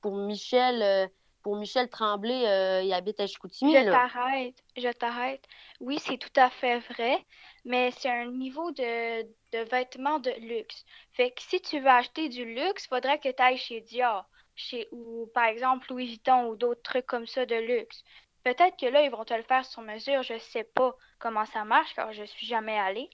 pour 0.00 0.16
Michel. 0.16 0.82
Euh, 0.82 1.06
pour 1.42 1.56
Michel 1.56 1.88
Tremblay, 1.88 2.46
euh, 2.46 2.82
il 2.82 2.92
habite 2.92 3.20
à 3.20 3.26
Chicoutimi. 3.26 3.72
Je 3.72 3.90
t'arrête, 3.90 4.62
je 4.76 4.88
t'arrête. 4.90 5.44
Oui, 5.80 5.98
c'est 5.98 6.18
tout 6.18 6.32
à 6.36 6.50
fait 6.50 6.80
vrai, 6.80 7.24
mais 7.64 7.90
c'est 7.92 8.10
un 8.10 8.26
niveau 8.26 8.70
de, 8.72 9.22
de, 9.22 9.58
vêtements 9.70 10.18
de 10.18 10.32
luxe. 10.40 10.84
Fait 11.12 11.30
que 11.30 11.40
si 11.40 11.60
tu 11.60 11.78
veux 11.78 11.88
acheter 11.88 12.28
du 12.28 12.44
luxe, 12.44 12.84
il 12.84 12.88
faudrait 12.88 13.18
que 13.18 13.30
tu 13.30 13.42
ailles 13.42 13.56
chez 13.56 13.80
Dior, 13.80 14.28
chez, 14.56 14.88
ou 14.90 15.30
par 15.32 15.44
exemple 15.44 15.86
Louis 15.90 16.08
Vuitton 16.08 16.48
ou 16.48 16.56
d'autres 16.56 16.82
trucs 16.82 17.06
comme 17.06 17.26
ça 17.26 17.46
de 17.46 17.54
luxe. 17.54 18.04
Peut-être 18.44 18.76
que 18.76 18.86
là, 18.86 19.02
ils 19.02 19.10
vont 19.10 19.24
te 19.24 19.34
le 19.34 19.42
faire 19.42 19.64
sur 19.64 19.82
mesure. 19.82 20.22
Je 20.22 20.38
sais 20.38 20.64
pas 20.64 20.94
comment 21.18 21.44
ça 21.46 21.64
marche 21.64 21.94
car 21.94 22.12
je 22.12 22.24
suis 22.24 22.46
jamais 22.46 22.78
allée. 22.78 23.10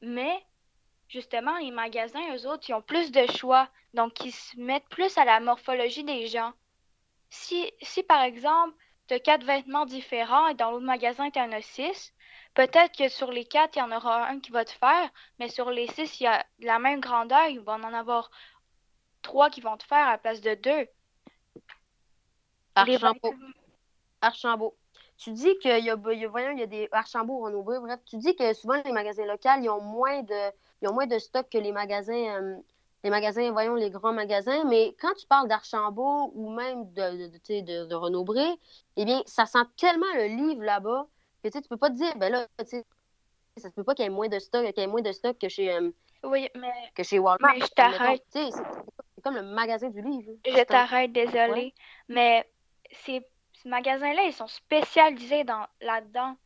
Mais 0.00 0.44
justement, 1.08 1.56
les 1.58 1.70
magasins, 1.70 2.34
eux 2.34 2.46
autres, 2.46 2.68
ils 2.68 2.74
ont 2.74 2.82
plus 2.82 3.10
de 3.10 3.26
choix. 3.26 3.68
Donc, 3.94 4.24
ils 4.24 4.32
se 4.32 4.58
mettent 4.58 4.88
plus 4.88 5.16
à 5.18 5.24
la 5.24 5.40
morphologie 5.40 6.04
des 6.04 6.26
gens. 6.26 6.52
Si, 7.30 7.70
si 7.82 8.02
par 8.02 8.22
exemple, 8.22 8.74
tu 9.06 9.14
as 9.14 9.20
quatre 9.20 9.44
vêtements 9.44 9.86
différents 9.86 10.48
et 10.48 10.54
dans 10.54 10.70
l'autre 10.70 10.84
magasin, 10.84 11.30
tu 11.30 11.38
en 11.38 11.52
as 11.52 11.62
six, 11.62 12.14
peut-être 12.54 12.96
que 12.96 13.08
sur 13.08 13.30
les 13.30 13.44
quatre, 13.44 13.76
il 13.76 13.80
y 13.80 13.82
en 13.82 13.92
aura 13.92 14.28
un 14.28 14.40
qui 14.40 14.50
va 14.50 14.64
te 14.64 14.72
faire, 14.72 15.10
mais 15.38 15.48
sur 15.48 15.70
les 15.70 15.86
six, 15.88 16.20
il 16.20 16.24
y 16.24 16.26
a 16.26 16.44
la 16.60 16.78
même 16.78 17.00
grandeur, 17.00 17.46
il 17.48 17.60
va 17.60 17.74
en 17.74 17.94
avoir 17.94 18.30
trois 19.22 19.50
qui 19.50 19.60
vont 19.60 19.76
te 19.76 19.84
faire 19.84 20.06
à 20.06 20.12
la 20.12 20.18
place 20.18 20.40
de 20.40 20.54
deux. 20.54 20.88
Archambault. 22.74 23.34
Archambault. 24.20 24.76
Tu 25.18 25.32
dis 25.32 25.58
qu'il 25.58 25.84
y 25.84 25.90
a, 25.90 25.96
voyons, 25.96 26.50
il 26.52 26.58
y 26.58 26.62
a 26.62 26.66
des 26.66 26.88
Archambault, 26.92 27.40
Renaud 27.40 27.62
bref, 27.62 27.98
tu 28.06 28.16
dis 28.16 28.34
que 28.36 28.54
souvent 28.54 28.80
les 28.84 28.92
magasins 28.92 29.26
locaux, 29.26 29.48
ils 29.60 29.68
ont 29.68 29.80
moins 29.80 30.22
de, 30.22 30.52
ils 30.80 30.88
ont 30.88 30.94
moins 30.94 31.06
de 31.06 31.18
stock 31.18 31.48
que 31.50 31.58
les 31.58 31.72
magasins 31.72 32.40
euh, 32.40 32.56
les 33.04 33.10
magasins, 33.10 33.50
voyons, 33.52 33.74
les 33.74 33.90
grands 33.90 34.12
magasins, 34.12 34.64
mais 34.64 34.94
quand 35.00 35.14
tu 35.14 35.26
parles 35.26 35.48
d'Archambault 35.48 36.32
ou 36.34 36.50
même 36.50 36.92
de, 36.92 37.28
de, 37.28 37.60
de, 37.60 37.86
de 37.86 37.94
Renaud 37.94 38.24
Bré, 38.24 38.46
eh 38.96 39.04
bien, 39.04 39.22
ça 39.26 39.46
sent 39.46 39.64
tellement 39.76 40.12
le 40.14 40.26
livre 40.26 40.64
là-bas 40.64 41.06
que 41.42 41.48
tu 41.48 41.58
ne 41.58 41.62
peux 41.62 41.76
pas 41.76 41.90
te 41.90 41.94
dire, 41.94 42.12
ben 42.16 42.32
là, 42.32 42.46
tu 42.58 42.66
sais, 42.66 42.84
ça 43.56 43.68
se 43.68 43.74
peut 43.74 43.84
pas 43.84 43.94
qu'il 43.94 44.04
y 44.04 44.06
ait 44.06 44.10
moins 44.10 44.28
de 44.28 44.38
stock, 44.38 44.64
qu'il 44.66 44.80
y 44.82 44.84
ait 44.84 44.88
moins 44.88 45.02
de 45.02 45.12
stock 45.12 45.38
que 45.38 45.48
chez, 45.48 45.72
euh, 45.72 45.90
oui, 46.24 46.48
mais, 46.56 46.72
que 46.94 47.02
chez 47.04 47.18
Walmart. 47.18 47.54
Mais 47.54 47.60
je 47.60 47.72
t'arrête. 47.72 48.24
C'est 48.32 49.22
comme 49.22 49.36
le 49.36 49.42
magasin 49.42 49.88
du 49.88 50.02
livre. 50.02 50.32
Je 50.44 50.64
t'arrête, 50.64 51.12
désolé. 51.12 51.74
Mais 52.08 52.48
ces, 52.90 53.24
ces 53.68 53.70
magasins-là, 53.70 54.22
ils 54.24 54.32
sont 54.32 54.46
spécialisés 54.46 55.44
dans, 55.44 55.66
là-dedans. 55.80 56.36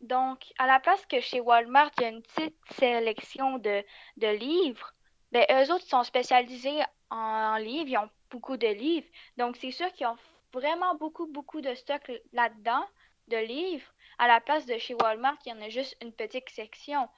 Donc, 0.00 0.44
à 0.58 0.66
la 0.66 0.80
place 0.80 1.04
que 1.06 1.20
chez 1.20 1.40
Walmart, 1.40 1.90
il 1.98 2.02
y 2.02 2.06
a 2.06 2.08
une 2.08 2.22
petite 2.22 2.56
sélection 2.78 3.58
de, 3.58 3.84
de 4.16 4.28
livres, 4.28 4.94
ben, 5.30 5.44
eux 5.50 5.72
autres 5.72 5.86
sont 5.86 6.04
spécialisés 6.04 6.80
en, 7.10 7.56
livres, 7.56 7.88
ils 7.88 7.98
ont 7.98 8.08
beaucoup 8.30 8.56
de 8.56 8.66
livres. 8.66 9.06
Donc, 9.36 9.56
c'est 9.56 9.70
sûr 9.72 9.92
qu'ils 9.92 10.06
ont 10.06 10.16
vraiment 10.54 10.94
beaucoup, 10.94 11.26
beaucoup 11.26 11.60
de 11.60 11.74
stock 11.74 12.10
là-dedans, 12.32 12.84
de 13.28 13.36
livres. 13.36 13.86
À 14.18 14.26
la 14.26 14.40
place 14.40 14.64
de 14.64 14.78
chez 14.78 14.94
Walmart, 14.94 15.36
il 15.44 15.50
y 15.50 15.52
en 15.52 15.60
a 15.60 15.68
juste 15.68 15.96
une 16.02 16.12
petite 16.12 16.48
section. 16.48 17.08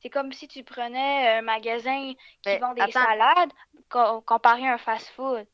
C'est 0.00 0.10
comme 0.10 0.32
si 0.32 0.48
tu 0.48 0.64
prenais 0.64 1.28
un 1.28 1.42
magasin 1.42 2.12
qui 2.42 2.58
ben, 2.58 2.60
vend 2.60 2.74
des 2.74 2.90
salades 2.90 3.52
comparé 3.88 4.66
à 4.66 4.74
un 4.74 4.78
fast-food. 4.78 5.46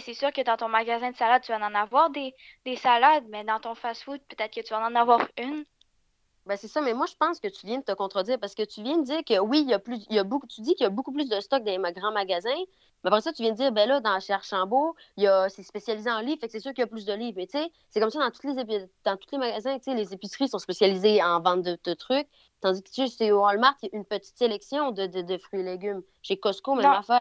C'est 0.00 0.14
sûr 0.14 0.32
que 0.32 0.42
dans 0.42 0.56
ton 0.56 0.68
magasin 0.68 1.10
de 1.10 1.16
salades, 1.16 1.42
tu 1.42 1.52
vas 1.52 1.58
en 1.58 1.74
avoir 1.74 2.10
des, 2.10 2.34
des 2.64 2.76
salades, 2.76 3.24
mais 3.28 3.44
dans 3.44 3.60
ton 3.60 3.74
fast-food, 3.74 4.20
peut-être 4.28 4.54
que 4.54 4.60
tu 4.60 4.70
vas 4.70 4.86
en 4.86 4.94
avoir 4.94 5.20
une. 5.38 5.64
Ben 6.44 6.56
c'est 6.56 6.68
ça, 6.68 6.80
mais 6.80 6.92
moi, 6.92 7.06
je 7.06 7.14
pense 7.14 7.38
que 7.38 7.46
tu 7.46 7.66
viens 7.66 7.78
de 7.78 7.84
te 7.84 7.92
contredire 7.92 8.38
parce 8.40 8.56
que 8.56 8.64
tu 8.64 8.82
viens 8.82 8.98
de 8.98 9.04
dire 9.04 9.22
que 9.24 9.38
oui, 9.38 9.60
il 9.60 9.70
y 9.70 9.74
a 9.74 9.78
plus, 9.78 10.04
il 10.10 10.16
y 10.16 10.18
a 10.18 10.24
beaucoup, 10.24 10.48
tu 10.48 10.60
dis 10.60 10.74
qu'il 10.74 10.82
y 10.82 10.86
a 10.86 10.90
beaucoup 10.90 11.12
plus 11.12 11.28
de 11.28 11.38
stock 11.40 11.62
dans 11.62 11.80
les 11.80 11.92
grands 11.92 12.10
magasins, 12.10 12.50
mais 13.04 13.08
après 13.08 13.20
ça, 13.20 13.32
tu 13.32 13.42
viens 13.42 13.52
de 13.52 13.56
dire, 13.56 13.70
ben 13.70 13.88
là, 13.88 14.00
dans 14.00 14.18
chez 14.18 14.32
Archambault, 14.32 14.96
il 15.16 15.24
y 15.24 15.26
a, 15.28 15.48
c'est 15.48 15.62
spécialisé 15.62 16.10
en 16.10 16.20
livres, 16.20 16.40
fait 16.40 16.46
que 16.46 16.52
c'est 16.52 16.60
sûr 16.60 16.72
qu'il 16.72 16.82
y 16.82 16.84
a 16.84 16.88
plus 16.88 17.04
de 17.04 17.12
livres. 17.12 17.34
Mais 17.36 17.46
tu 17.46 17.58
sais, 17.58 17.70
c'est 17.90 18.00
comme 18.00 18.10
ça 18.10 18.18
dans 18.18 18.30
tous 18.30 18.46
les, 18.46 18.86
dans 19.04 19.16
tous 19.16 19.28
les 19.32 19.38
magasins, 19.38 19.78
tu 19.78 19.84
sais, 19.84 19.94
les 19.94 20.12
épiceries 20.12 20.48
sont 20.48 20.58
spécialisées 20.58 21.22
en 21.22 21.40
vente 21.40 21.62
de, 21.62 21.94
trucs, 21.94 22.28
tandis 22.60 22.82
que 22.82 22.90
tu 22.90 23.06
sais, 23.06 23.30
au 23.30 23.42
Walmart, 23.42 23.76
il 23.82 23.90
y 23.92 23.94
a 23.94 23.98
une 23.98 24.04
petite 24.04 24.36
sélection 24.36 24.90
de, 24.90 25.06
de, 25.06 25.38
fruits 25.38 25.60
et 25.60 25.64
légumes. 25.64 26.02
Chez 26.22 26.36
Costco, 26.36 26.74
même 26.74 26.86
affaire. 26.86 27.20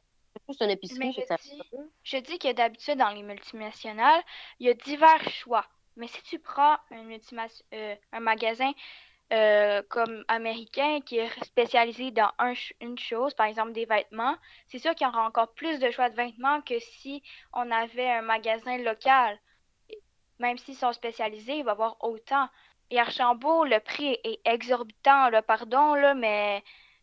C'est 0.54 0.66
une 0.66 0.72
épicerie. 0.72 1.14
je, 1.14 1.36
dis, 1.36 1.62
je 2.04 2.18
dis 2.18 2.40
que 2.40 2.52
d'habitude, 2.52 2.98
dans 2.98 3.10
les 3.10 3.24
multinationales, 3.24 4.22
il 4.60 4.68
y 4.68 4.70
a 4.70 4.74
divers 4.74 5.30
choix. 5.30 5.66
Mais 5.98 6.08
si 6.08 6.22
tu 6.24 6.40
prends 6.40 6.78
un, 6.92 7.18
euh, 7.74 7.96
un 8.14 8.20
magasin 8.20 8.72
euh, 9.34 9.82
comme 9.90 10.26
américain 10.28 11.00
qui 11.02 11.18
est 11.18 11.44
spécialisé 11.44 12.12
dans 12.12 12.32
une 12.82 12.98
chose, 12.98 13.34
par 13.34 13.46
exemple 13.46 13.72
des 13.72 13.86
vêtements, 13.86 14.36
c'est 14.68 14.80
sûr 14.80 14.94
qu'il 14.96 15.08
y 15.08 15.10
aura 15.10 15.26
encore 15.26 15.54
plus 15.54 15.80
de 15.80 15.90
choix 15.92 16.10
de 16.10 16.16
vêtements 16.16 16.62
que 16.62 16.80
si 16.80 17.24
on 17.54 17.72
avait 17.72 18.10
un 18.10 18.22
magasin 18.22 18.78
local. 18.78 19.40
Même 20.40 20.58
s'ils 20.58 20.76
sont 20.76 20.92
spécialisés, 20.92 21.58
il 21.58 21.64
va 21.64 21.72
y 21.72 21.74
avoir 21.74 21.98
autant. 22.04 22.50
Et 22.90 23.00
Archambault, 23.00 23.64
le 23.64 23.80
prix 23.80 24.18
est 24.24 24.42
exorbitant, 24.44 25.30
le 25.30 25.42
pardon, 25.42 25.94
là, 25.94 26.14
mais 26.14 26.62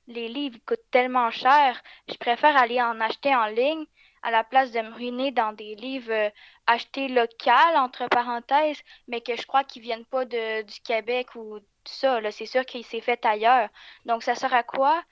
les 0.09 0.29
livres 0.29 0.59
coûtent 0.67 0.91
tellement 0.91 1.31
cher. 1.31 1.81
Je 2.09 2.17
préfère 2.17 2.57
aller 2.57 2.81
en 2.83 3.01
acheter 3.01 3.35
en 3.35 3.47
ligne 3.47 3.85
à 4.23 4.31
la 4.31 4.43
place 4.43 4.73
de 4.73 4.81
me 4.81 4.93
ruiner 4.93 5.31
dans 5.31 5.53
des 5.53 5.77
livres 5.77 6.11
euh, 6.11 6.31
achetés 6.67 7.09
local, 7.09 7.77
entre 7.77 8.09
parenthèses, 8.09 8.83
mais 9.07 9.21
que 9.21 9.37
je 9.37 9.47
crois 9.47 9.65
qu'ils 9.65 9.83
viennent 9.83 10.07
pas 10.07 10.25
du 10.25 10.81
Québec 10.83 11.35
ou 11.37 11.61
ça. 11.85 12.19
C'est 12.33 12.47
sûr 12.47 12.65
qu'il 12.67 12.85
s'est 12.85 13.01
fait 13.01 13.25
ailleurs. 13.25 13.69
Donc, 14.07 14.23
ça 14.23 14.35
sert 14.35 14.53
à 14.55 14.63
quoi 14.65 15.03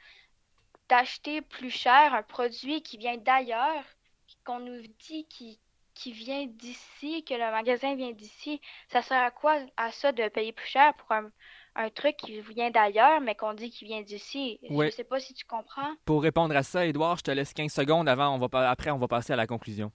d'acheter 0.88 1.40
plus 1.42 1.70
cher 1.70 2.14
un 2.14 2.22
produit 2.22 2.82
qui 2.82 2.96
vient 2.96 3.16
d'ailleurs, 3.16 3.84
qu'on 4.44 4.60
nous 4.60 4.82
dit 5.00 5.26
qui, 5.28 5.60
qui 5.94 6.12
vient 6.12 6.46
d'ici, 6.46 7.24
que 7.24 7.34
le 7.34 7.50
magasin 7.50 7.94
vient 7.94 8.12
d'ici? 8.12 8.60
Ça 8.88 9.02
sert 9.02 9.22
à 9.22 9.30
quoi 9.30 9.58
à 9.76 9.92
ça 9.92 10.12
de 10.12 10.28
payer 10.28 10.52
plus 10.52 10.68
cher 10.68 10.94
pour 10.94 11.12
un, 11.12 11.30
un 11.76 11.90
truc 11.90 12.16
qui 12.16 12.40
vient 12.40 12.70
d'ailleurs, 12.70 13.20
mais 13.20 13.34
qu'on 13.34 13.54
dit 13.54 13.70
qu'il 13.70 13.88
vient 13.88 14.02
d'ici. 14.02 14.58
Je 14.68 14.72
ne 14.72 14.90
sais 14.90 15.04
pas 15.04 15.20
si 15.20 15.34
tu 15.34 15.44
comprends. 15.44 15.94
Pour 16.04 16.22
répondre 16.22 16.56
à 16.56 16.62
ça, 16.62 16.86
Edouard, 16.86 17.18
je 17.18 17.22
te 17.22 17.30
laisse 17.30 17.52
15 17.52 17.72
secondes 17.72 18.08
avant, 18.08 18.34
on 18.34 18.38
va 18.38 18.70
après 18.70 18.90
on 18.90 18.98
va 18.98 19.08
passer 19.08 19.32
à 19.32 19.36
la 19.36 19.46
conclusion. 19.46 19.92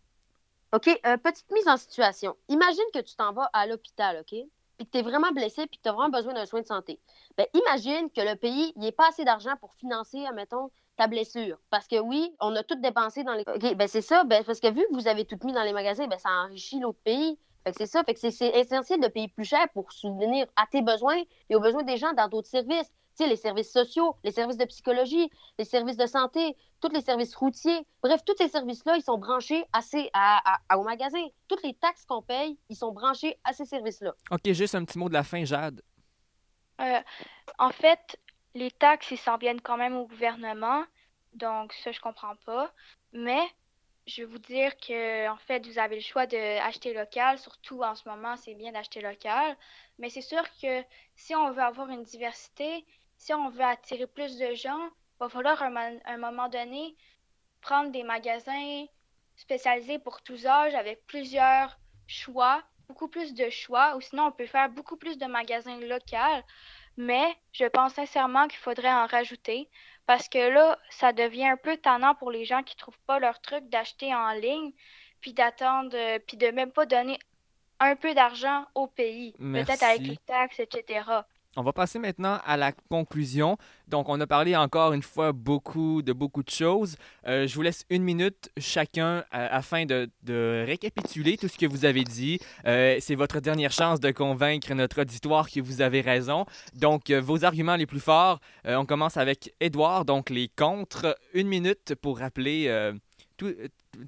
OK, 0.74 0.88
euh, 0.88 1.18
petite 1.18 1.52
mise 1.52 1.68
en 1.68 1.76
situation. 1.76 2.36
Imagine 2.48 2.84
que 2.94 3.00
tu 3.00 3.16
t'en 3.16 3.34
vas 3.34 3.50
à 3.52 3.68
l'hôpital, 3.68 4.20
OK? 4.22 4.40
Puis 4.78 4.88
que 4.88 4.92
tu 4.92 4.98
es 5.00 5.02
vraiment 5.02 5.32
blessé, 5.32 5.68
puis 5.68 5.78
que 5.78 5.84
tu 5.84 5.90
as 5.90 5.92
vraiment 5.92 6.10
besoin 6.10 6.34
d'un 6.34 6.46
soin 6.46 6.62
de 6.62 6.66
santé. 6.66 7.00
Ben, 7.38 7.46
imagine 7.54 8.10
que 8.10 8.22
le 8.22 8.36
pays, 8.36 8.72
il 8.78 8.88
a 8.88 8.92
pas 8.94 9.10
assez 9.10 9.26
d'argent 9.26 9.56
pour 9.60 9.74
financer, 9.74 10.26
admettons, 10.26 10.72
ta 10.96 11.08
blessure. 11.08 11.58
Parce 11.70 11.88
que 11.88 12.00
oui, 12.00 12.34
on 12.40 12.56
a 12.56 12.64
tout 12.64 12.76
dépensé 12.76 13.24
dans 13.24 13.34
les. 13.34 13.44
OK, 13.48 13.76
ben 13.76 13.88
c'est 13.88 14.02
ça, 14.02 14.24
ben, 14.24 14.44
parce 14.46 14.60
que 14.60 14.72
vu 14.72 14.82
que 14.90 14.94
vous 14.94 15.08
avez 15.08 15.26
tout 15.26 15.38
mis 15.44 15.52
dans 15.52 15.64
les 15.64 15.74
magasins, 15.74 16.08
ben 16.08 16.18
ça 16.18 16.30
enrichit 16.30 16.80
l'autre 16.80 17.00
pays. 17.04 17.38
Fait 17.64 17.72
que 17.72 17.78
c'est 17.78 17.86
ça. 17.86 18.04
Fait 18.04 18.14
que 18.14 18.20
c'est 18.20 18.48
essentiel 18.58 19.00
de 19.00 19.08
payer 19.08 19.28
plus 19.28 19.46
cher 19.46 19.68
pour 19.74 19.92
souvenir 19.92 20.48
à 20.56 20.66
tes 20.68 20.82
besoins 20.82 21.22
et 21.50 21.56
aux 21.56 21.60
besoins 21.60 21.84
des 21.84 21.98
gens 21.98 22.14
dans 22.14 22.28
d'autres 22.28 22.48
services. 22.48 22.92
Tu 23.18 23.24
sais, 23.24 23.30
les 23.30 23.36
services 23.36 23.72
sociaux, 23.72 24.16
les 24.24 24.32
services 24.32 24.58
de 24.58 24.66
psychologie, 24.66 25.30
les 25.60 25.66
services 25.66 25.98
de 25.98 26.06
santé, 26.06 26.56
tous 26.80 26.90
les 26.90 27.02
services 27.02 27.36
routiers. 27.36 27.86
Bref, 28.02 28.22
tous 28.26 28.36
ces 28.38 28.48
services-là, 28.48 28.96
ils 28.96 29.04
sont 29.04 29.18
branchés 29.18 29.66
assez 29.74 30.10
à, 30.14 30.42
au 30.76 30.84
magasin. 30.84 31.24
Toutes 31.48 31.62
les 31.64 31.74
taxes 31.74 32.06
qu'on 32.06 32.22
paye, 32.22 32.58
ils 32.70 32.76
sont 32.76 32.92
branchés 32.92 33.38
à 33.44 33.54
ces 33.54 33.66
services-là. 33.66 34.14
OK, 34.32 34.52
juste 34.54 34.76
un 34.76 34.86
petit 34.86 34.98
mot 34.98 35.10
de 35.10 35.14
la 35.14 35.24
fin, 35.24 35.44
Jade. 35.44 35.82
Euh, 36.80 37.00
en 37.60 37.70
fait, 37.70 38.18
les 38.56 38.72
taxes, 38.72 39.12
ils 39.12 39.18
s'en 39.18 39.38
viennent 39.38 39.62
quand 39.62 39.78
même 39.78 39.96
au 39.96 40.08
gouvernement. 40.08 40.84
Donc, 41.34 41.74
ça, 41.84 41.92
je 41.92 42.00
comprends 42.00 42.36
pas. 42.46 42.72
Mais 43.14 43.42
je 44.08 44.22
vais 44.22 44.28
vous 44.28 44.40
dire 44.40 44.76
que 44.78 45.30
en 45.30 45.38
fait, 45.38 45.66
vous 45.66 45.80
avez 45.80 45.96
le 45.96 46.02
choix 46.02 46.26
d'acheter 46.26 46.94
local, 46.94 47.38
surtout 47.38 47.84
en 47.84 47.96
ce 47.96 48.08
moment, 48.08 48.36
c'est 48.36 48.56
bien 48.56 48.72
d'acheter 48.72 49.02
local. 49.02 49.56
Mais 50.00 50.10
c'est 50.10 50.22
sûr 50.22 50.44
que 50.62 50.84
si 51.16 51.36
on 51.36 51.52
veut 51.52 51.62
avoir 51.62 51.90
une 51.90 52.04
diversité, 52.04 52.86
si 53.18 53.34
on 53.34 53.50
veut 53.50 53.64
attirer 53.64 54.08
plus 54.08 54.38
de 54.38 54.54
gens, 54.54 54.84
il 54.86 55.20
va 55.20 55.30
falloir 55.30 55.62
à 55.62 55.68
un, 55.68 56.18
moment 56.18 56.50
donné 56.50 56.96
prendre 57.62 57.92
des 57.92 58.04
magasins 58.04 58.86
spécialisés 59.36 60.00
pour 60.00 60.22
tous 60.24 60.48
âges 60.48 60.74
avec 60.74 61.06
plusieurs 61.06 61.78
choix, 62.08 62.64
beaucoup 62.88 63.08
plus 63.08 63.34
de 63.36 63.50
choix, 63.50 63.96
ou 63.96 64.02
sinon 64.02 64.26
on 64.28 64.32
peut 64.32 64.48
faire 64.48 64.70
beaucoup 64.70 64.98
plus 64.98 65.18
de 65.18 65.26
magasins 65.28 65.80
locaux. 65.80 66.44
Mais 66.98 67.36
je 67.54 67.66
pense 67.66 67.94
sincèrement 67.94 68.48
qu'il 68.48 68.60
faudrait 68.60 68.92
en 68.92 69.06
rajouter 69.06 69.70
parce 70.12 70.28
que 70.28 70.50
là, 70.50 70.78
ça 70.90 71.14
devient 71.14 71.48
un 71.48 71.56
peu 71.56 71.78
tannant 71.78 72.16
pour 72.16 72.32
les 72.32 72.44
gens 72.44 72.64
qui 72.64 72.76
trouvent 72.76 73.00
pas 73.08 73.18
leur 73.18 73.40
truc 73.40 73.70
d'acheter 73.70 74.14
en 74.14 74.32
ligne, 74.34 74.74
puis 75.22 75.32
d'attendre, 75.32 75.92
euh, 75.94 76.20
puis 76.28 76.36
de 76.36 76.48
même 76.48 76.70
pas 76.70 76.86
donner 76.86 77.18
un 77.80 77.96
peu 77.96 78.14
d'argent 78.14 78.66
au 78.76 78.88
pays, 78.88 79.34
peut-être 79.40 79.84
avec 79.84 80.02
les 80.02 80.18
taxes, 80.18 80.60
etc. 80.60 81.06
on 81.58 81.64
va 81.64 81.74
passer 81.74 82.00
maintenant 82.00 82.40
à 82.46 82.56
la 82.56 82.72
conclusion. 82.72 83.58
Donc, 83.88 84.08
on 84.08 84.20
a 84.22 84.28
parlé 84.28 84.56
encore 84.56 84.94
une 84.94 85.02
fois 85.02 85.34
beaucoup 85.34 86.02
de 86.02 86.14
beaucoup 86.14 86.44
de 86.44 86.50
choses. 86.50 86.96
Euh, 87.28 87.46
je 87.46 87.56
vous 87.56 87.62
laisse 87.62 87.86
une 87.90 88.04
minute 88.04 88.50
chacun 88.58 89.18
euh, 89.18 89.48
afin 89.52 89.86
de, 89.86 90.10
récapituler 90.66 91.38
tout 91.38 91.48
ce 91.48 91.58
que 91.58 91.66
vous 91.66 91.84
avez 91.86 92.04
dit. 92.04 92.40
Euh, 92.66 92.98
c'est 93.00 93.16
votre 93.16 93.42
dernière 93.42 93.72
chance 93.72 94.00
de 94.00 94.12
convaincre 94.12 94.74
notre 94.74 95.02
auditoire 95.02 95.50
que 95.50 95.60
vous 95.60 95.82
avez 95.82 96.02
raison. 96.02 96.46
Donc, 96.74 97.12
vos 97.12 97.44
arguments 97.44 97.76
les 97.76 97.86
plus 97.86 98.00
forts, 98.00 98.40
on 98.66 98.86
commence 98.86 99.18
avec 99.18 99.54
Édouard, 99.60 100.06
donc 100.06 100.30
les 100.30 100.48
contre. 100.48 101.18
Une 101.34 101.48
minute 101.48 101.96
pour 102.02 102.20
rappeler, 102.20 102.92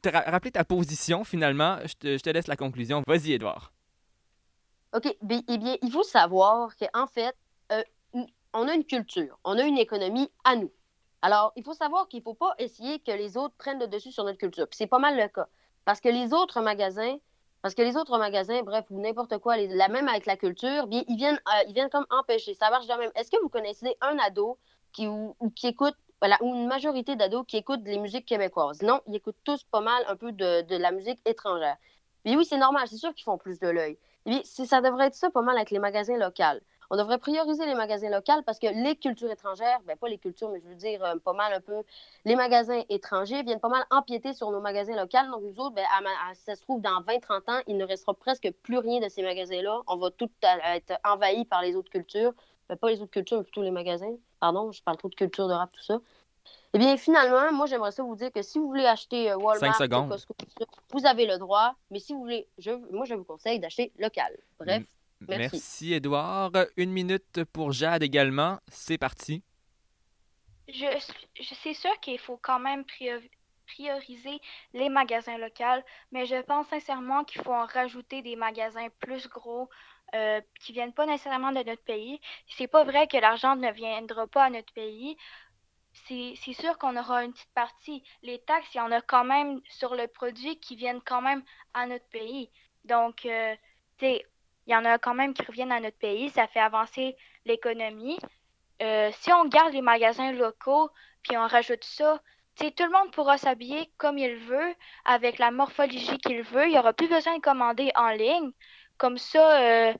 rappeler 0.05 0.51
ta 0.51 0.63
position 0.63 1.23
finalement. 1.23 1.77
Je 1.85 1.93
te, 1.93 2.17
je 2.17 2.23
te 2.23 2.29
laisse 2.29 2.47
la 2.47 2.55
conclusion. 2.55 3.03
Vas-y, 3.07 3.33
Édouard. 3.33 3.72
OK. 4.93 5.05
eh 5.07 5.57
bien, 5.57 5.77
il 5.81 5.91
faut 5.91 6.03
savoir 6.03 6.75
qu'en 6.77 7.07
fait, 7.07 7.35
euh, 7.71 7.83
on 8.53 8.67
a 8.67 8.73
une 8.73 8.85
culture, 8.85 9.37
on 9.43 9.57
a 9.57 9.63
une 9.63 9.77
économie 9.77 10.29
à 10.43 10.55
nous. 10.55 10.71
Alors, 11.21 11.53
il 11.55 11.63
faut 11.63 11.73
savoir 11.73 12.07
qu'il 12.07 12.19
ne 12.19 12.23
faut 12.23 12.33
pas 12.33 12.53
essayer 12.59 12.99
que 12.99 13.11
les 13.11 13.37
autres 13.37 13.55
prennent 13.57 13.79
le 13.79 13.87
dessus 13.87 14.11
sur 14.11 14.23
notre 14.25 14.37
culture. 14.37 14.67
Puis 14.67 14.77
c'est 14.77 14.87
pas 14.87 14.99
mal 14.99 15.17
le 15.17 15.27
cas. 15.27 15.47
Parce 15.85 16.01
que 16.01 16.09
les 16.09 16.33
autres 16.33 16.61
magasins, 16.61 17.17
parce 17.61 17.75
que 17.75 17.81
les 17.81 17.95
autres 17.95 18.17
magasins, 18.17 18.61
bref, 18.61 18.85
ou 18.89 18.99
n'importe 18.99 19.37
quoi, 19.37 19.55
la 19.55 19.87
même 19.87 20.09
avec 20.09 20.25
la 20.25 20.35
culture, 20.35 20.85
bien, 20.87 21.03
ils 21.07 21.15
viennent, 21.15 21.39
euh, 21.47 21.63
ils 21.67 21.73
viennent 21.73 21.89
comme 21.89 22.05
empêcher. 22.09 22.53
Ça 22.55 22.69
marche 22.69 22.87
de 22.87 22.93
même. 22.93 23.11
Est-ce 23.15 23.31
que 23.31 23.41
vous 23.41 23.47
connaissez 23.47 23.95
un 24.01 24.17
ado 24.19 24.57
qui, 24.91 25.07
ou, 25.07 25.33
qui 25.55 25.67
écoute, 25.67 25.95
voilà, 26.19 26.37
ou 26.41 26.53
une 26.53 26.67
majorité 26.67 27.15
d'ados 27.15 27.45
qui 27.47 27.55
écoutent 27.55 27.85
les 27.85 27.99
musiques 27.99 28.25
québécoises? 28.25 28.81
Non, 28.81 28.99
ils 29.07 29.15
écoutent 29.15 29.37
tous 29.45 29.63
pas 29.63 29.79
mal 29.79 30.03
un 30.09 30.17
peu 30.17 30.33
de, 30.33 30.77
la 30.77 30.91
musique 30.91 31.21
étrangère. 31.25 31.77
Mais 32.25 32.35
oui, 32.35 32.43
c'est 32.43 32.57
normal, 32.57 32.85
c'est 32.89 32.97
sûr 32.97 33.13
qu'ils 33.13 33.23
font 33.23 33.37
plus 33.37 33.59
de 33.59 33.69
l'œil. 33.69 33.97
Oui, 34.25 34.41
ça 34.45 34.81
devrait 34.81 35.07
être 35.07 35.15
ça 35.15 35.29
pas 35.29 35.41
mal 35.41 35.57
avec 35.57 35.71
les 35.71 35.79
magasins 35.79 36.17
locaux. 36.17 36.59
On 36.89 36.95
devrait 36.95 37.17
prioriser 37.17 37.65
les 37.65 37.75
magasins 37.75 38.09
locaux 38.09 38.41
parce 38.45 38.59
que 38.59 38.67
les 38.67 38.95
cultures 38.95 39.31
étrangères, 39.31 39.79
ben 39.85 39.97
pas 39.97 40.07
les 40.07 40.17
cultures, 40.17 40.49
mais 40.49 40.61
je 40.61 40.67
veux 40.67 40.75
dire 40.75 41.03
euh, 41.03 41.15
pas 41.17 41.33
mal 41.33 41.51
un 41.53 41.59
peu, 41.59 41.81
les 42.23 42.35
magasins 42.35 42.83
étrangers 42.89 43.41
viennent 43.43 43.59
pas 43.59 43.69
mal 43.69 43.83
empiéter 43.89 44.33
sur 44.33 44.51
nos 44.51 44.61
magasins 44.61 44.95
locaux. 44.95 45.31
Donc, 45.31 45.41
nous 45.41 45.59
autres, 45.59 45.75
ben, 45.75 45.83
ça 46.35 46.55
se 46.55 46.61
trouve, 46.61 46.81
dans 46.81 47.01
20-30 47.01 47.51
ans, 47.51 47.61
il 47.67 47.77
ne 47.77 47.85
restera 47.85 48.13
presque 48.13 48.49
plus 48.61 48.77
rien 48.77 48.99
de 48.99 49.09
ces 49.09 49.23
magasins-là. 49.23 49.81
On 49.87 49.97
va 49.97 50.11
tout 50.11 50.29
être 50.41 50.93
envahi 51.03 51.45
par 51.45 51.61
les 51.61 51.75
autres 51.75 51.89
cultures. 51.89 52.33
Ben, 52.69 52.77
pas 52.77 52.89
les 52.89 53.01
autres 53.01 53.11
cultures, 53.11 53.37
mais 53.37 53.43
plutôt 53.43 53.63
les 53.63 53.71
magasins. 53.71 54.15
Pardon, 54.39 54.71
je 54.71 54.83
parle 54.83 54.97
trop 54.97 55.09
de 55.09 55.15
culture 55.15 55.47
de 55.47 55.53
rap, 55.53 55.71
tout 55.71 55.83
ça. 55.83 55.99
Eh 56.75 56.79
bien, 56.79 56.97
finalement, 56.97 57.51
moi, 57.51 57.67
j'aimerais 57.67 57.91
ça 57.91 58.01
vous 58.01 58.15
dire 58.15 58.31
que 58.31 58.41
si 58.41 58.57
vous 58.57 58.67
voulez 58.67 58.85
acheter 58.85 59.31
euh, 59.31 59.37
Walmart, 59.37 59.77
Costco, 60.09 60.35
vous 60.91 61.05
avez 61.05 61.27
le 61.27 61.37
droit. 61.37 61.75
Mais 61.91 61.99
si 61.99 62.13
vous 62.13 62.19
voulez, 62.19 62.47
je, 62.57 62.71
moi, 62.91 63.05
je 63.05 63.13
vous 63.13 63.23
conseille 63.23 63.59
d'acheter 63.59 63.91
local. 63.99 64.35
Bref, 64.59 64.83
merci. 65.21 65.49
Merci, 65.53 65.93
Edouard. 65.93 66.51
Une 66.75 66.91
minute 66.91 67.43
pour 67.53 67.71
Jade 67.73 68.01
également. 68.01 68.57
C'est 68.69 68.97
parti. 68.97 69.43
Je, 70.67 70.85
je 71.39 71.53
c'est 71.61 71.73
sûr 71.75 71.91
qu'il 71.99 72.17
faut 72.17 72.39
quand 72.41 72.59
même 72.59 72.85
prioriser 73.67 74.39
les 74.73 74.89
magasins 74.89 75.37
locaux, 75.37 75.83
mais 76.11 76.25
je 76.25 76.41
pense 76.41 76.67
sincèrement 76.69 77.23
qu'il 77.23 77.41
faut 77.43 77.53
en 77.53 77.65
rajouter 77.65 78.23
des 78.23 78.35
magasins 78.35 78.87
plus 78.99 79.27
gros 79.27 79.69
euh, 80.15 80.41
qui 80.59 80.73
viennent 80.73 80.93
pas 80.93 81.05
nécessairement 81.05 81.51
de 81.51 81.63
notre 81.63 81.83
pays. 81.83 82.19
C'est 82.47 82.67
pas 82.67 82.83
vrai 82.83 83.07
que 83.07 83.17
l'argent 83.17 83.55
ne 83.55 83.71
viendra 83.71 84.27
pas 84.27 84.45
à 84.45 84.49
notre 84.49 84.71
pays 84.73 85.17
c'est 85.93 86.53
sûr 86.53 86.77
qu'on 86.77 86.97
aura 86.97 87.23
une 87.23 87.33
petite 87.33 87.53
partie. 87.53 88.03
Les 88.23 88.39
taxes, 88.39 88.73
il 88.73 88.77
y 88.77 88.81
en 88.81 88.91
a 88.91 89.01
quand 89.01 89.23
même 89.23 89.61
sur 89.69 89.95
le 89.95 90.07
produit 90.07 90.59
qui 90.59 90.75
viennent 90.75 91.01
quand 91.01 91.21
même 91.21 91.43
à 91.73 91.85
notre 91.85 92.07
pays. 92.09 92.49
Donc, 92.85 93.25
euh, 93.25 93.55
tu 93.97 94.05
sais, 94.05 94.25
il 94.67 94.73
y 94.73 94.75
en 94.75 94.85
a 94.85 94.97
quand 94.97 95.13
même 95.13 95.33
qui 95.33 95.43
reviennent 95.43 95.71
à 95.71 95.79
notre 95.79 95.97
pays. 95.97 96.29
Ça 96.29 96.47
fait 96.47 96.59
avancer 96.59 97.15
l'économie. 97.45 98.17
Euh, 98.81 99.11
si 99.13 99.31
on 99.31 99.45
garde 99.45 99.73
les 99.73 99.81
magasins 99.81 100.31
locaux, 100.31 100.89
puis 101.21 101.37
on 101.37 101.47
rajoute 101.47 101.83
ça, 101.83 102.19
tu 102.55 102.65
sais, 102.65 102.71
tout 102.71 102.83
le 102.83 102.91
monde 102.91 103.11
pourra 103.11 103.37
s'habiller 103.37 103.89
comme 103.97 104.17
il 104.17 104.35
veut, 104.35 104.75
avec 105.05 105.39
la 105.39 105.51
morphologie 105.51 106.17
qu'il 106.19 106.43
veut. 106.43 106.65
Il 106.65 106.71
n'y 106.71 106.79
aura 106.79 106.93
plus 106.93 107.07
besoin 107.07 107.37
de 107.37 107.41
commander 107.41 107.91
en 107.95 108.09
ligne. 108.09 108.51
Comme 108.97 109.17
ça, 109.17 109.59
euh, 109.61 109.93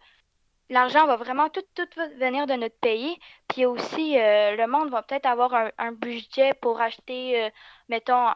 l'argent 0.73 1.05
va 1.05 1.15
vraiment 1.15 1.49
tout, 1.49 1.63
tout 1.75 1.87
venir 2.19 2.47
de 2.47 2.53
notre 2.53 2.77
pays. 2.79 3.17
Puis 3.47 3.65
aussi, 3.65 4.17
euh, 4.17 4.55
le 4.55 4.67
monde 4.67 4.89
va 4.89 5.03
peut-être 5.03 5.25
avoir 5.25 5.53
un, 5.77 5.91
budget 5.91 6.53
pour 6.55 6.81
acheter, 6.81 7.43
euh, 7.43 7.49
mettons, 7.89 8.29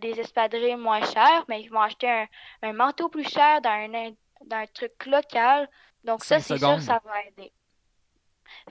des 0.00 0.18
espadrilles 0.18 0.76
moins 0.76 1.04
chers, 1.04 1.44
mais 1.46 1.60
ils 1.60 1.68
vont 1.68 1.82
acheter 1.82 2.08
un, 2.62 2.72
manteau 2.72 3.10
plus 3.10 3.28
cher 3.28 3.60
dans 3.60 3.70
un, 4.50 4.66
truc 4.72 5.04
local. 5.04 5.68
Donc 6.04 6.24
ça, 6.24 6.40
c'est 6.40 6.56
sûr, 6.56 6.80
ça 6.80 7.02
va 7.04 7.22
aider. 7.26 7.52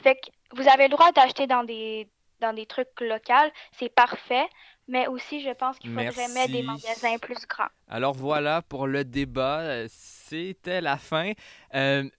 Fait 0.02 0.16
que 0.16 0.32
vous 0.56 0.68
avez 0.68 0.86
le 0.86 0.90
droit 0.90 1.12
d'acheter 1.12 1.46
dans 1.46 1.64
des, 1.64 2.10
dans 2.40 2.54
des 2.54 2.66
trucs 2.66 3.00
locaux, 3.00 3.52
c'est 3.74 3.94
parfait. 3.94 4.48
Mais 4.90 5.08
aussi, 5.08 5.42
je 5.42 5.50
pense 5.50 5.78
qu'il 5.80 5.90
faudrait 5.90 6.30
mettre 6.30 6.52
des 6.52 6.64
magasins 6.64 7.18
plus 7.18 7.46
grands. 7.46 7.68
Alors 7.90 8.14
voilà 8.14 8.62
pour 8.62 8.88
le 8.88 9.04
débat. 9.04 9.88
C'était 9.90 10.80
la 10.80 10.98
fin. 10.98 11.34
Euh, 11.76 12.04
euh, 12.04 12.10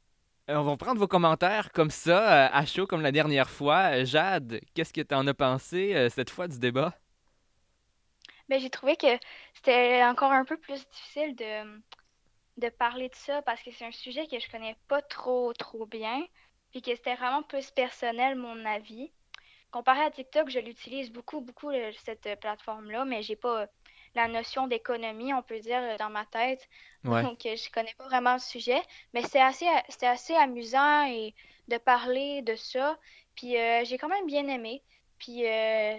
on 0.49 0.63
va 0.63 0.77
prendre 0.77 0.99
vos 0.99 1.09
commentaires 1.09 1.73
comme 1.73 1.91
ça, 1.91 2.47
euh, 2.47 2.49
à 2.53 2.65
chaud, 2.65 2.87
comme 2.87 3.03
la 3.03 3.13
dernière 3.13 3.51
fois. 3.51 4.01
Euh, 4.01 4.05
Jade, 4.05 4.61
qu'est-ce 4.75 4.93
que 4.93 5.01
tu 5.01 5.15
en 5.15 5.27
as 5.27 5.35
pensé 5.35 6.09
cette 6.11 6.31
fois 6.31 6.49
du 6.49 6.59
débat? 6.59 6.95
Ben, 8.49 8.59
j'ai 8.59 8.71
trouvé 8.71 8.97
que 8.97 9.07
c'était 9.55 10.03
encore 10.05 10.33
un 10.33 10.45
peu 10.45 10.57
plus 10.57 10.87
difficile 10.89 11.37
de, 11.37 11.83
de 12.57 12.69
parler 12.71 13.09
de 13.09 13.15
ça 13.15 13.43
parce 13.43 13.63
que 13.63 13.71
c'est 13.71 13.85
un 13.85 13.93
sujet 13.93 14.27
que 14.27 14.39
je 14.41 14.51
connais 14.51 14.77
pas 14.89 15.03
trop, 15.03 15.53
trop 15.53 15.87
bien. 15.87 16.25
Puis 16.71 16.83
que 16.83 16.95
c'était 16.95 17.15
vraiment 17.15 17.43
plus 17.43 17.71
personnel, 17.71 18.37
mon 18.37 18.65
avis. 18.67 19.11
Comparé 19.71 20.01
à 20.01 20.11
TikTok, 20.11 20.51
je 20.51 20.59
l'utilise 20.59 21.11
beaucoup, 21.11 21.41
beaucoup, 21.41 21.71
cette 22.05 22.41
plateforme-là, 22.41 23.05
mais 23.05 23.23
j'ai 23.23 23.37
pas 23.37 23.67
la 24.19 24.29
notion 24.29 24.67
d'économie, 24.67 25.33
on 25.33 25.43
peut 25.43 25.61
dire, 25.61 25.81
dans 25.99 26.11
ma 26.11 26.27
tête. 26.27 26.69
Donc, 27.05 27.47
euh, 27.47 27.57
je 27.57 27.71
connais 27.71 27.95
pas 27.97 28.05
vraiment 28.05 28.35
le 28.35 28.41
sujet, 28.41 28.83
mais 29.15 29.23
c'est 29.23 29.41
assez, 29.41 29.69
assez 30.03 30.35
amusant 30.35 31.07
et 31.07 31.35
de 31.69 31.79
parler 31.79 32.43
de 32.43 32.57
ça. 32.57 32.99
Puis, 33.37 33.57
euh, 33.57 33.85
j'ai 33.85 33.97
quand 33.97 34.09
même 34.09 34.27
bien 34.27 34.49
aimé. 34.49 34.83
Puis, 35.19 35.47
euh, 35.47 35.97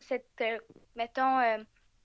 cette, 0.00 0.44
mettons, 0.94 1.40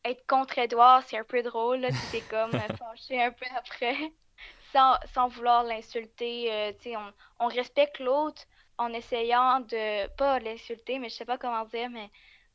être 0.05 0.25
contre 0.27 0.57
Edouard, 0.59 1.03
c'est 1.03 1.17
un 1.17 1.25
peu 1.25 1.43
drôle. 1.43 1.85
C'est 2.09 2.21
comme 2.29 2.51
fâché 2.51 3.21
un 3.21 3.31
peu 3.31 3.45
après, 3.55 3.97
sans, 4.71 4.95
sans 5.13 5.27
vouloir 5.27 5.63
l'insulter. 5.63 6.73
on, 6.95 7.45
on 7.45 7.47
respecte 7.47 7.99
l'autre 7.99 8.43
en 8.77 8.93
essayant 8.93 9.59
de, 9.59 10.07
pas 10.15 10.39
l'insulter, 10.39 10.99
mais 10.99 11.09
je 11.09 11.15
sais 11.15 11.25
pas 11.25 11.37
comment 11.37 11.65
dire, 11.65 11.89
mais 11.89 12.09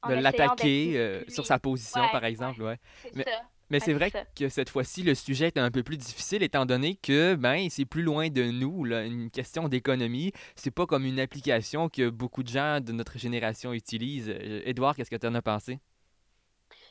de 0.09 0.15
l'attaquer 0.15 0.95
euh, 0.97 1.23
sur 1.29 1.47
sa 1.47 1.59
position, 1.59 2.03
par 2.11 2.25
exemple. 2.25 2.63
Ouais. 2.63 2.79
Mais, 3.15 3.25
mais 3.73 3.81
c'est 3.81 3.95
vrai 3.95 4.13
que 4.37 4.51
cette 4.51 4.69
fois-ci, 4.69 5.03
le 5.03 5.15
sujet 5.15 5.47
est 5.47 5.57
un 5.57 5.71
peu 5.71 5.83
plus 5.83 5.97
difficile 5.97 6.43
étant 6.43 6.67
donné 6.67 6.97
que 6.97 7.35
ben, 7.37 7.69
c'est 7.71 7.87
plus 7.87 8.03
loin 8.03 8.29
de 8.29 8.43
nous, 8.43 8.85
là, 8.85 9.03
une 9.03 9.31
question 9.31 9.67
d'économie. 9.67 10.33
C'est 10.57 10.71
pas 10.71 10.85
comme 10.85 11.07
une 11.07 11.19
application 11.19 11.89
que 11.89 12.11
beaucoup 12.11 12.43
de 12.43 12.49
gens 12.49 12.81
de 12.81 12.93
notre 12.93 13.19
génération 13.19 13.73
utilisent. 13.73 14.29
Edouard, 14.67 14.91
euh, 14.91 14.95
qu'est-ce 14.97 15.11
que 15.11 15.17
tu 15.17 15.27
en 15.27 15.35
as 15.35 15.41
pensé? 15.41 15.79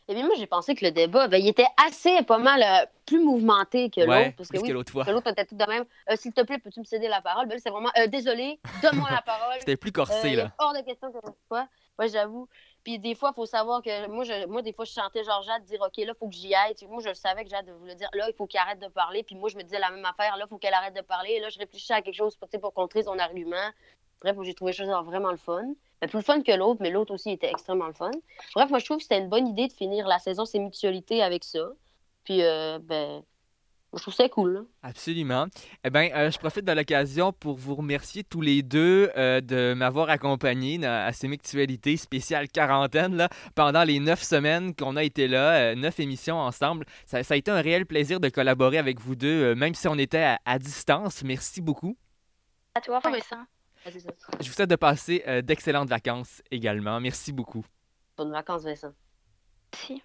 Eh 0.08 0.16
bien, 0.16 0.26
moi, 0.26 0.34
j'ai 0.40 0.48
pensé 0.48 0.74
que 0.74 0.84
le 0.84 0.92
débat, 0.92 1.28
ben, 1.28 1.38
il 1.38 1.48
était 1.48 1.68
assez, 1.86 2.24
pas 2.24 2.40
mal, 2.40 2.64
euh, 2.64 2.88
plus 3.06 3.24
mouvementé 3.24 3.92
que 3.92 4.02
l'autre. 4.02 4.36
parce 4.36 4.50
que, 4.50 4.58
oui, 4.58 4.70
l'autre 4.70 4.92
fois. 4.92 5.04
L'autre 5.04 5.30
était 5.30 5.46
tout 5.46 5.56
de 5.56 5.66
même. 5.66 5.86
S'il 6.16 6.34
te 6.34 6.42
plaît, 6.42 6.58
peux-tu 6.58 6.80
me 6.80 6.86
céder 6.86 7.08
la 7.08 7.22
parole? 7.22 7.48
Ben, 7.48 7.60
c'est 7.60 7.70
vraiment, 7.70 7.92
désolé, 8.08 8.60
donne-moi 8.82 9.10
la 9.12 9.22
parole. 9.26 9.58
C'était 9.60 9.78
plus 9.78 9.92
corsé, 9.92 10.36
là. 10.36 10.52
Hors 10.58 10.74
de 10.74 10.82
question 10.84 11.12
que 11.12 11.20
quoi. 11.48 11.68
Moi, 12.00 12.08
j'avoue. 12.08 12.48
Puis 12.84 12.98
des 12.98 13.14
fois, 13.14 13.30
il 13.32 13.36
faut 13.36 13.46
savoir 13.46 13.82
que 13.82 14.08
moi, 14.08 14.24
je, 14.24 14.46
moi, 14.48 14.62
des 14.62 14.74
fois, 14.74 14.86
je 14.86 14.92
chantais 14.92 15.24
genre 15.24 15.44
Jade 15.44 15.64
dire 15.64 15.82
OK, 15.82 15.98
là, 15.98 16.14
il 16.14 16.16
faut 16.18 16.28
que 16.28 16.34
j'y 16.36 16.54
aille. 16.56 16.74
moi, 16.90 17.02
je 17.06 17.14
savais 17.14 17.44
que 17.44 17.50
Jade 17.50 17.70
voulait 17.70 17.96
dire 17.96 18.10
là, 18.14 18.28
il 18.28 18.34
faut 18.34 18.48
qu'il 18.48 18.60
arrête 18.60 18.80
de 18.80 18.88
parler. 18.88 19.24
Puis 19.24 19.36
moi, 19.36 19.50
je 19.50 19.58
me 19.58 19.64
disais 19.64 19.80
la 19.80 19.92
même 19.92 20.06
affaire, 20.06 20.36
là, 20.38 20.46
il 20.46 20.50
faut 20.50 20.58
qu'elle 20.58 20.74
arrête 20.74 20.96
de 20.96 21.02
parler. 21.02 21.34
Et 21.34 21.40
là, 21.40 21.50
je 21.50 21.60
réfléchissais 21.60 21.94
à 21.94 22.02
quelque 22.02 22.16
chose 22.16 22.36
pour, 22.36 22.50
pour 22.50 22.74
contrer 22.74 23.04
son 23.04 23.20
argument. 23.20 23.70
Bref, 24.22 24.36
j'ai 24.44 24.54
trouvé 24.54 24.74
ça 24.74 25.02
vraiment 25.02 25.32
le 25.32 25.38
fun. 25.38 25.74
Mais 26.02 26.08
plus 26.08 26.20
le 26.20 26.24
fun 26.24 26.42
que 26.42 26.52
l'autre, 26.52 26.82
mais 26.82 26.90
l'autre 26.90 27.14
aussi 27.14 27.32
était 27.32 27.50
extrêmement 27.50 27.88
le 27.88 27.94
fun. 27.94 28.12
Bref, 28.56 28.70
moi, 28.70 28.80
je 28.80 28.86
trouve 28.86 28.98
que 28.98 29.04
c'était 29.04 29.20
une 29.20 29.30
bonne 29.30 29.48
idée 29.48 29.68
de 29.68 29.74
finir 29.74 30.08
la 30.08 30.20
saison 30.20 30.46
Ses 30.46 30.60
Mutualités 30.60 31.22
avec 31.22 31.44
ça. 31.44 31.72
Puis, 32.24 32.44
euh, 32.44 32.80
ben, 32.80 33.24
je 33.94 34.02
trouve 34.02 34.14
ça 34.14 34.30
cool. 34.30 34.66
Absolument. 34.84 35.48
Eh 35.84 35.90
bien, 35.90 36.10
euh, 36.14 36.32
je 36.32 36.40
profite 36.40 36.64
de 36.64 36.72
l'occasion 36.72 37.34
pour 37.34 37.58
vous 37.58 37.76
remercier 37.76 38.24
tous 38.24 38.40
les 38.40 38.64
deux 38.64 39.12
euh, 39.18 39.42
de 39.42 39.74
m'avoir 39.74 40.10
accompagné 40.10 40.84
à 40.86 41.12
ces 41.12 41.28
Mictualités 41.28 41.98
spéciales 41.98 42.48
quarantaine 42.48 43.16
là, 43.18 43.30
pendant 43.54 43.84
les 43.84 44.00
neuf 44.00 44.24
semaines 44.24 44.74
qu'on 44.76 44.96
a 44.96 45.04
été 45.04 45.28
là, 45.28 45.56
euh, 45.56 45.76
neuf 45.76 46.00
émissions 46.00 46.38
ensemble. 46.38 46.86
Ça, 47.06 47.20
a 47.30 47.36
été 47.36 47.52
un 47.52 47.62
réel 47.62 47.86
plaisir 47.86 48.22
de 48.22 48.30
collaborer 48.30 48.78
avec 48.78 49.00
vous 49.02 49.16
deux, 49.16 49.56
même 49.56 49.76
si 49.76 49.88
on 49.90 49.98
était 49.98 50.38
à, 50.46 50.60
distance. 50.60 51.24
Merci 51.24 51.60
beaucoup. 51.60 51.98
À 52.76 52.82
toi, 52.82 53.00
Vincent. 53.04 53.44
Je 53.86 54.48
vous 54.48 54.54
souhaite 54.54 54.70
de 54.70 54.76
passer 54.76 55.24
d'excellentes 55.44 55.90
vacances 55.90 56.42
également. 56.52 57.00
Merci 57.02 57.34
beaucoup. 57.34 57.66
Bonnes 58.16 58.32
vacances, 58.32 58.64
Vincent. 58.64 58.94
Merci. 59.74 60.02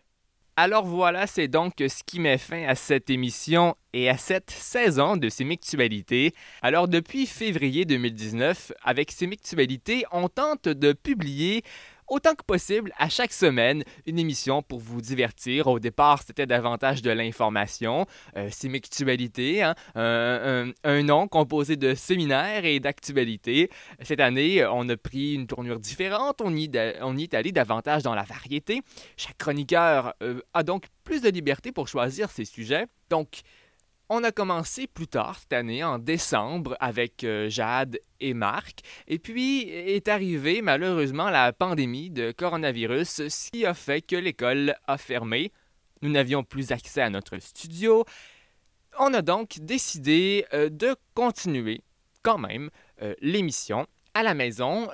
Alors 0.59 0.87
voilà, 0.87 1.27
c'est 1.27 1.49
donc 1.49 1.75
ce 1.79 2.03
qui 2.03 2.19
met 2.19 2.39
fin 2.39 2.67
à 2.67 2.75
cette 2.75 3.11
émission 3.11 3.77
et 3.93 4.09
à 4.09 4.17
cette 4.17 4.51
saison 4.51 5.19
de 5.19 5.29
Sémictualité. 5.29 6.33
Alors 6.63 6.89
depuis 6.89 7.27
février 7.27 7.85
2019, 7.85 8.73
avec 8.83 9.13
Sémictualité, 9.13 10.07
on 10.13 10.31
tente 10.31 10.67
de 10.67 10.95
publier 10.95 11.63
autant 12.09 12.35
que 12.35 12.45
possible 12.45 12.93
à 12.99 13.09
chaque 13.09 13.33
semaine 13.33 13.85
une 14.07 14.19
émission 14.19 14.63
pour 14.63 14.81
vous 14.81 15.01
divertir. 15.01 15.67
Au 15.67 15.79
départ, 15.79 16.23
c'était 16.23 16.47
davantage 16.47 17.03
de 17.03 17.11
l'information, 17.11 18.07
euh, 18.37 18.51
sémictualité, 18.51 19.63
hein, 19.63 19.75
un, 19.95 21.03
nom 21.03 21.29
composé 21.29 21.77
de 21.77 21.95
séminaires 21.95 22.65
et 22.65 22.81
d'actualités. 22.81 23.71
Cette 24.03 24.21
année, 24.21 24.65
on 24.67 24.89
a 24.89 24.97
pris 24.97 25.35
une 25.35 25.47
tournure 25.47 25.79
différente, 25.79 26.41
on 26.43 26.55
y, 26.55 26.71
on 27.03 27.17
y 27.17 27.25
est 27.25 27.35
allé 27.35 27.53
davantage 27.53 28.03
dans 28.03 28.15
la 28.15 28.23
variété. 28.23 28.83
Chaque 29.17 29.39
chroniqueur 29.39 30.15
euh, 30.23 30.41
a 30.55 30.63
donc 30.63 30.87
plus 31.05 31.21
de 31.21 31.29
liberté 31.29 31.73
pour 31.73 31.89
choisir 31.89 32.31
ses 32.31 32.45
sujets. 32.45 32.87
Donc, 33.11 33.43
on 34.09 34.23
a 34.23 34.31
commencé 34.31 34.87
plus 34.87 35.09
tard 35.09 35.39
cette 35.39 35.53
année, 35.53 35.83
en 35.83 35.99
décembre, 35.99 36.77
avec 36.81 37.25
euh, 37.25 37.49
Jade 37.49 37.99
et 38.21 38.35
Marc. 38.35 38.81
Et 39.09 39.19
puis 39.19 39.63
est 39.69 40.09
arrivée 40.09 40.63
malheureusement 40.63 41.31
la 41.31 41.53
pandémie 41.53 42.11
de 42.11 42.33
coronavirus, 42.33 43.29
ce 43.29 43.51
qui 43.51 43.67
a 43.67 43.75
fait 43.75 44.03
que 44.03 44.17
l'école 44.17 44.77
a 44.87 44.97
fermé. 44.97 45.53
Nous 46.03 46.11
n'avions 46.11 46.45
plus 46.45 46.73
accès 46.73 47.01
à 47.01 47.11
notre 47.11 47.39
studio. 47.39 48.05
On 48.99 49.13
a 49.13 49.23
donc 49.23 49.59
décidé 49.61 50.47
euh, 50.53 50.69
de 50.69 50.95
continuer 51.15 51.81
quand 52.23 52.39
même 52.39 52.71
euh, 53.03 53.15
l'émission 53.21 53.87
à 54.15 54.23
la 54.23 54.35
maison. 54.35 54.89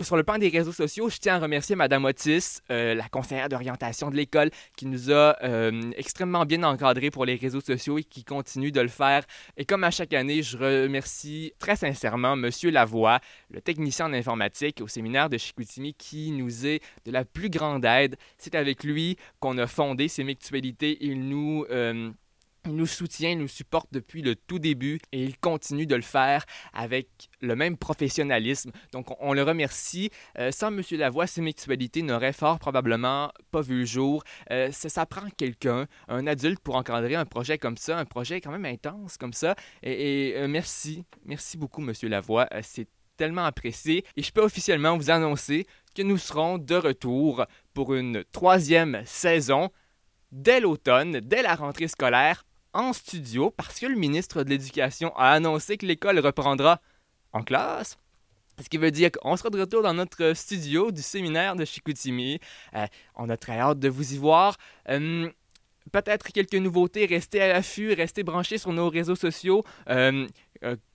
sur 0.01 0.17
le 0.17 0.25
plan 0.25 0.39
des 0.39 0.49
réseaux 0.49 0.73
sociaux, 0.73 1.09
je 1.09 1.19
tiens 1.19 1.37
à 1.37 1.39
remercier 1.39 1.77
Madame 1.77 2.05
Otis, 2.05 2.59
euh, 2.71 2.95
la 2.95 3.09
conseillère 3.09 3.49
d'orientation 3.49 4.11
de 4.11 4.17
l'école, 4.17 4.51
qui 4.77 4.87
nous 4.87 5.11
a 5.11 5.37
euh, 5.43 5.93
extrêmement 5.97 6.45
bien 6.45 6.63
encadrés 6.65 7.11
pour 7.11 7.25
les 7.25 7.37
réseaux 7.37 7.61
sociaux 7.61 7.99
et 7.99 8.05
qui 8.05 8.25
continue 8.25 8.73
de 8.73 8.81
le 8.81 8.89
faire. 8.89 9.25
Et 9.57 9.65
comme 9.65 9.85
à 9.85 9.91
chaque 9.91 10.13
année, 10.13 10.43
je 10.43 10.57
remercie 10.57 11.53
très 11.59 11.77
sincèrement 11.77 12.37
Monsieur 12.37 12.71
Lavoie, 12.71 13.21
le 13.51 13.61
technicien 13.61 14.07
en 14.07 14.13
informatique 14.13 14.81
au 14.81 14.89
séminaire 14.89 15.29
de 15.29 15.39
Chicoutimi, 15.39 15.95
qui 15.95 16.33
nous 16.33 16.67
est 16.67 16.81
de 17.05 17.13
la 17.13 17.25
plus 17.25 17.51
grande 17.51 17.85
aide. 17.85 18.17
C'est 18.39 18.55
avec 18.55 18.85
lui 18.85 19.17
qu'on 19.41 19.59
a 19.59 19.67
fondé 19.67 20.09
ces 20.09 20.25
mutualités. 20.25 20.99
Il 21.01 21.29
nous 21.29 21.65
euh, 21.71 22.11
nous 22.67 22.87
soutient, 22.87 23.35
nous 23.35 23.49
supporte 23.49 23.89
depuis 23.93 24.23
le 24.23 24.35
tout 24.35 24.59
début 24.59 24.99
et 25.13 25.23
il 25.23 25.39
continue 25.39 25.87
de 25.87 25.95
le 25.95 26.03
faire 26.03 26.45
avec 26.73 27.09
le 27.41 27.57
même 27.57 27.77
professionnalisme. 27.77 28.71
Donc, 28.93 29.07
on, 29.21 29.33
le 29.33 29.43
remercie. 29.43 30.11
Euh, 30.39 30.51
sans 30.51 30.69
M. 30.69 30.83
Lavoie, 30.93 31.27
ces 31.27 31.43
mutualités 31.43 32.03
n'auraient 32.03 32.33
fort 32.33 32.59
probablement 32.59 33.33
pas 33.51 33.61
vu 33.61 33.81
le 33.81 33.85
jour. 33.85 34.25
Euh, 34.51 34.71
ça, 34.73 35.07
prend 35.07 35.29
quelqu'un, 35.37 35.87
un 36.09 36.27
adulte, 36.27 36.61
pour 36.61 36.77
encadrer 36.77 37.15
un 37.15 37.25
projet 37.25 37.59
comme 37.59 37.77
ça, 37.77 37.99
un 37.99 38.05
projet 38.05 38.41
quand 38.41 38.51
même 38.51 38.65
intense 38.65 39.17
comme 39.17 39.33
ça. 39.33 39.55
Et, 39.83 40.35
euh, 40.37 40.49
merci, 40.49 41.05
merci 41.25 41.57
beaucoup, 41.57 41.83
M. 41.83 41.93
Lavoie. 42.05 42.49
C'est 42.63 42.89
tellement 43.17 43.45
apprécié. 43.45 44.05
Et 44.17 44.23
je 44.23 44.33
peux 44.33 44.43
officiellement 44.43 44.97
vous 44.97 45.11
annoncer 45.11 45.67
que 45.95 46.03
nous 46.03 46.19
serons 46.19 46.59
de 46.59 46.75
retour 46.75 47.47
pour 47.73 47.95
une 47.95 48.25
troisième 48.33 49.03
saison 49.05 49.71
dès 50.33 50.61
l'automne, 50.61 51.21
dès 51.21 51.43
la 51.43 51.55
rentrée 51.55 51.89
scolaire, 51.89 52.45
en 52.75 52.93
studio 52.93 53.51
parce 53.51 53.79
que 53.81 53.87
le 53.87 53.97
ministre 53.97 54.43
de 54.43 54.51
l'Éducation 54.51 55.17
a 55.17 55.31
annoncé 55.31 55.77
que 55.77 55.87
l'école 55.87 56.19
reprendra 56.19 56.81
en 57.33 57.43
classe. 57.43 57.97
Ce 58.63 58.69
qui 58.69 58.79
veut 58.79 58.91
dire 58.91 59.11
qu'on 59.11 59.37
sera 59.37 59.51
de 59.51 59.59
retour 59.59 59.83
dans 59.83 59.95
notre 59.95 60.33
studio 60.35 60.93
du 60.93 61.03
séminaire 61.03 61.57
de 61.57 61.65
Chicoutimi. 61.65 62.39
Euh, 62.75 62.87
on 63.17 63.29
a 63.29 63.37
très 63.37 63.59
hâte 63.59 63.81
de 63.81 63.89
vous 63.89 64.15
y 64.15 64.19
voir. 64.19 64.57
Euh, 64.89 65.29
peut-être 65.91 66.33
quelques 66.33 66.55
nouveautés. 66.55 67.07
Restez 67.07 67.41
à 67.41 67.49
l'affût, 67.49 67.93
restez 67.95 68.23
branchés 68.23 68.59
sur 68.59 68.73
nos 68.73 68.89
réseaux 68.89 69.17
sociaux. 69.17 69.65
Euh, 69.89 70.29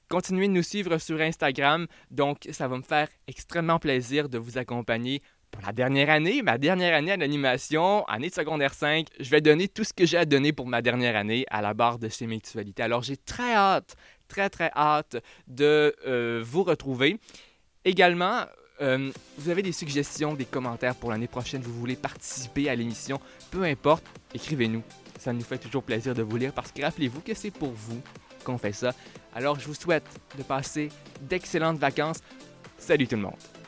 continuez 0.09 0.47
de 0.47 0.53
nous 0.53 0.63
suivre 0.63 0.97
sur 0.99 1.19
Instagram. 1.19 1.87
Donc, 2.11 2.47
ça 2.51 2.67
va 2.67 2.77
me 2.77 2.81
faire 2.83 3.09
extrêmement 3.27 3.79
plaisir 3.79 4.29
de 4.29 4.37
vous 4.37 4.57
accompagner 4.57 5.21
pour 5.51 5.61
la 5.61 5.71
dernière 5.71 6.09
année, 6.09 6.41
ma 6.41 6.57
dernière 6.57 6.95
année 6.95 7.11
à 7.11 7.17
l'animation, 7.17 8.05
année 8.07 8.29
de 8.29 8.33
secondaire 8.33 8.73
5, 8.73 9.07
je 9.19 9.29
vais 9.29 9.41
donner 9.41 9.67
tout 9.67 9.83
ce 9.83 9.93
que 9.93 10.05
j'ai 10.05 10.17
à 10.17 10.25
donner 10.25 10.53
pour 10.53 10.67
ma 10.67 10.81
dernière 10.81 11.15
année 11.15 11.45
à 11.49 11.61
la 11.61 11.73
barre 11.73 11.99
de 11.99 12.09
chez 12.09 12.27
Mutualité. 12.27 12.83
Alors 12.83 13.01
j'ai 13.01 13.17
très 13.17 13.53
hâte, 13.53 13.95
très 14.27 14.49
très 14.49 14.71
hâte 14.75 15.17
de 15.47 15.95
euh, 16.07 16.43
vous 16.45 16.63
retrouver. 16.63 17.17
Également, 17.85 18.45
euh, 18.81 19.11
vous 19.37 19.49
avez 19.49 19.61
des 19.61 19.71
suggestions, 19.71 20.33
des 20.33 20.45
commentaires 20.45 20.95
pour 20.95 21.11
l'année 21.11 21.27
prochaine, 21.27 21.61
vous 21.61 21.73
voulez 21.73 21.95
participer 21.95 22.69
à 22.69 22.75
l'émission, 22.75 23.19
peu 23.51 23.63
importe, 23.63 24.05
écrivez-nous. 24.33 24.83
Ça 25.17 25.33
nous 25.33 25.41
fait 25.41 25.57
toujours 25.57 25.83
plaisir 25.83 26.13
de 26.13 26.21
vous 26.21 26.37
lire 26.37 26.53
parce 26.53 26.71
que 26.71 26.81
rappelez-vous 26.81 27.21
que 27.21 27.33
c'est 27.33 27.51
pour 27.51 27.71
vous 27.71 28.01
qu'on 28.45 28.57
fait 28.57 28.71
ça. 28.71 28.93
Alors 29.35 29.59
je 29.59 29.67
vous 29.67 29.73
souhaite 29.73 30.07
de 30.37 30.43
passer 30.43 30.89
d'excellentes 31.21 31.77
vacances. 31.77 32.19
Salut 32.77 33.07
tout 33.07 33.17
le 33.17 33.23
monde! 33.23 33.58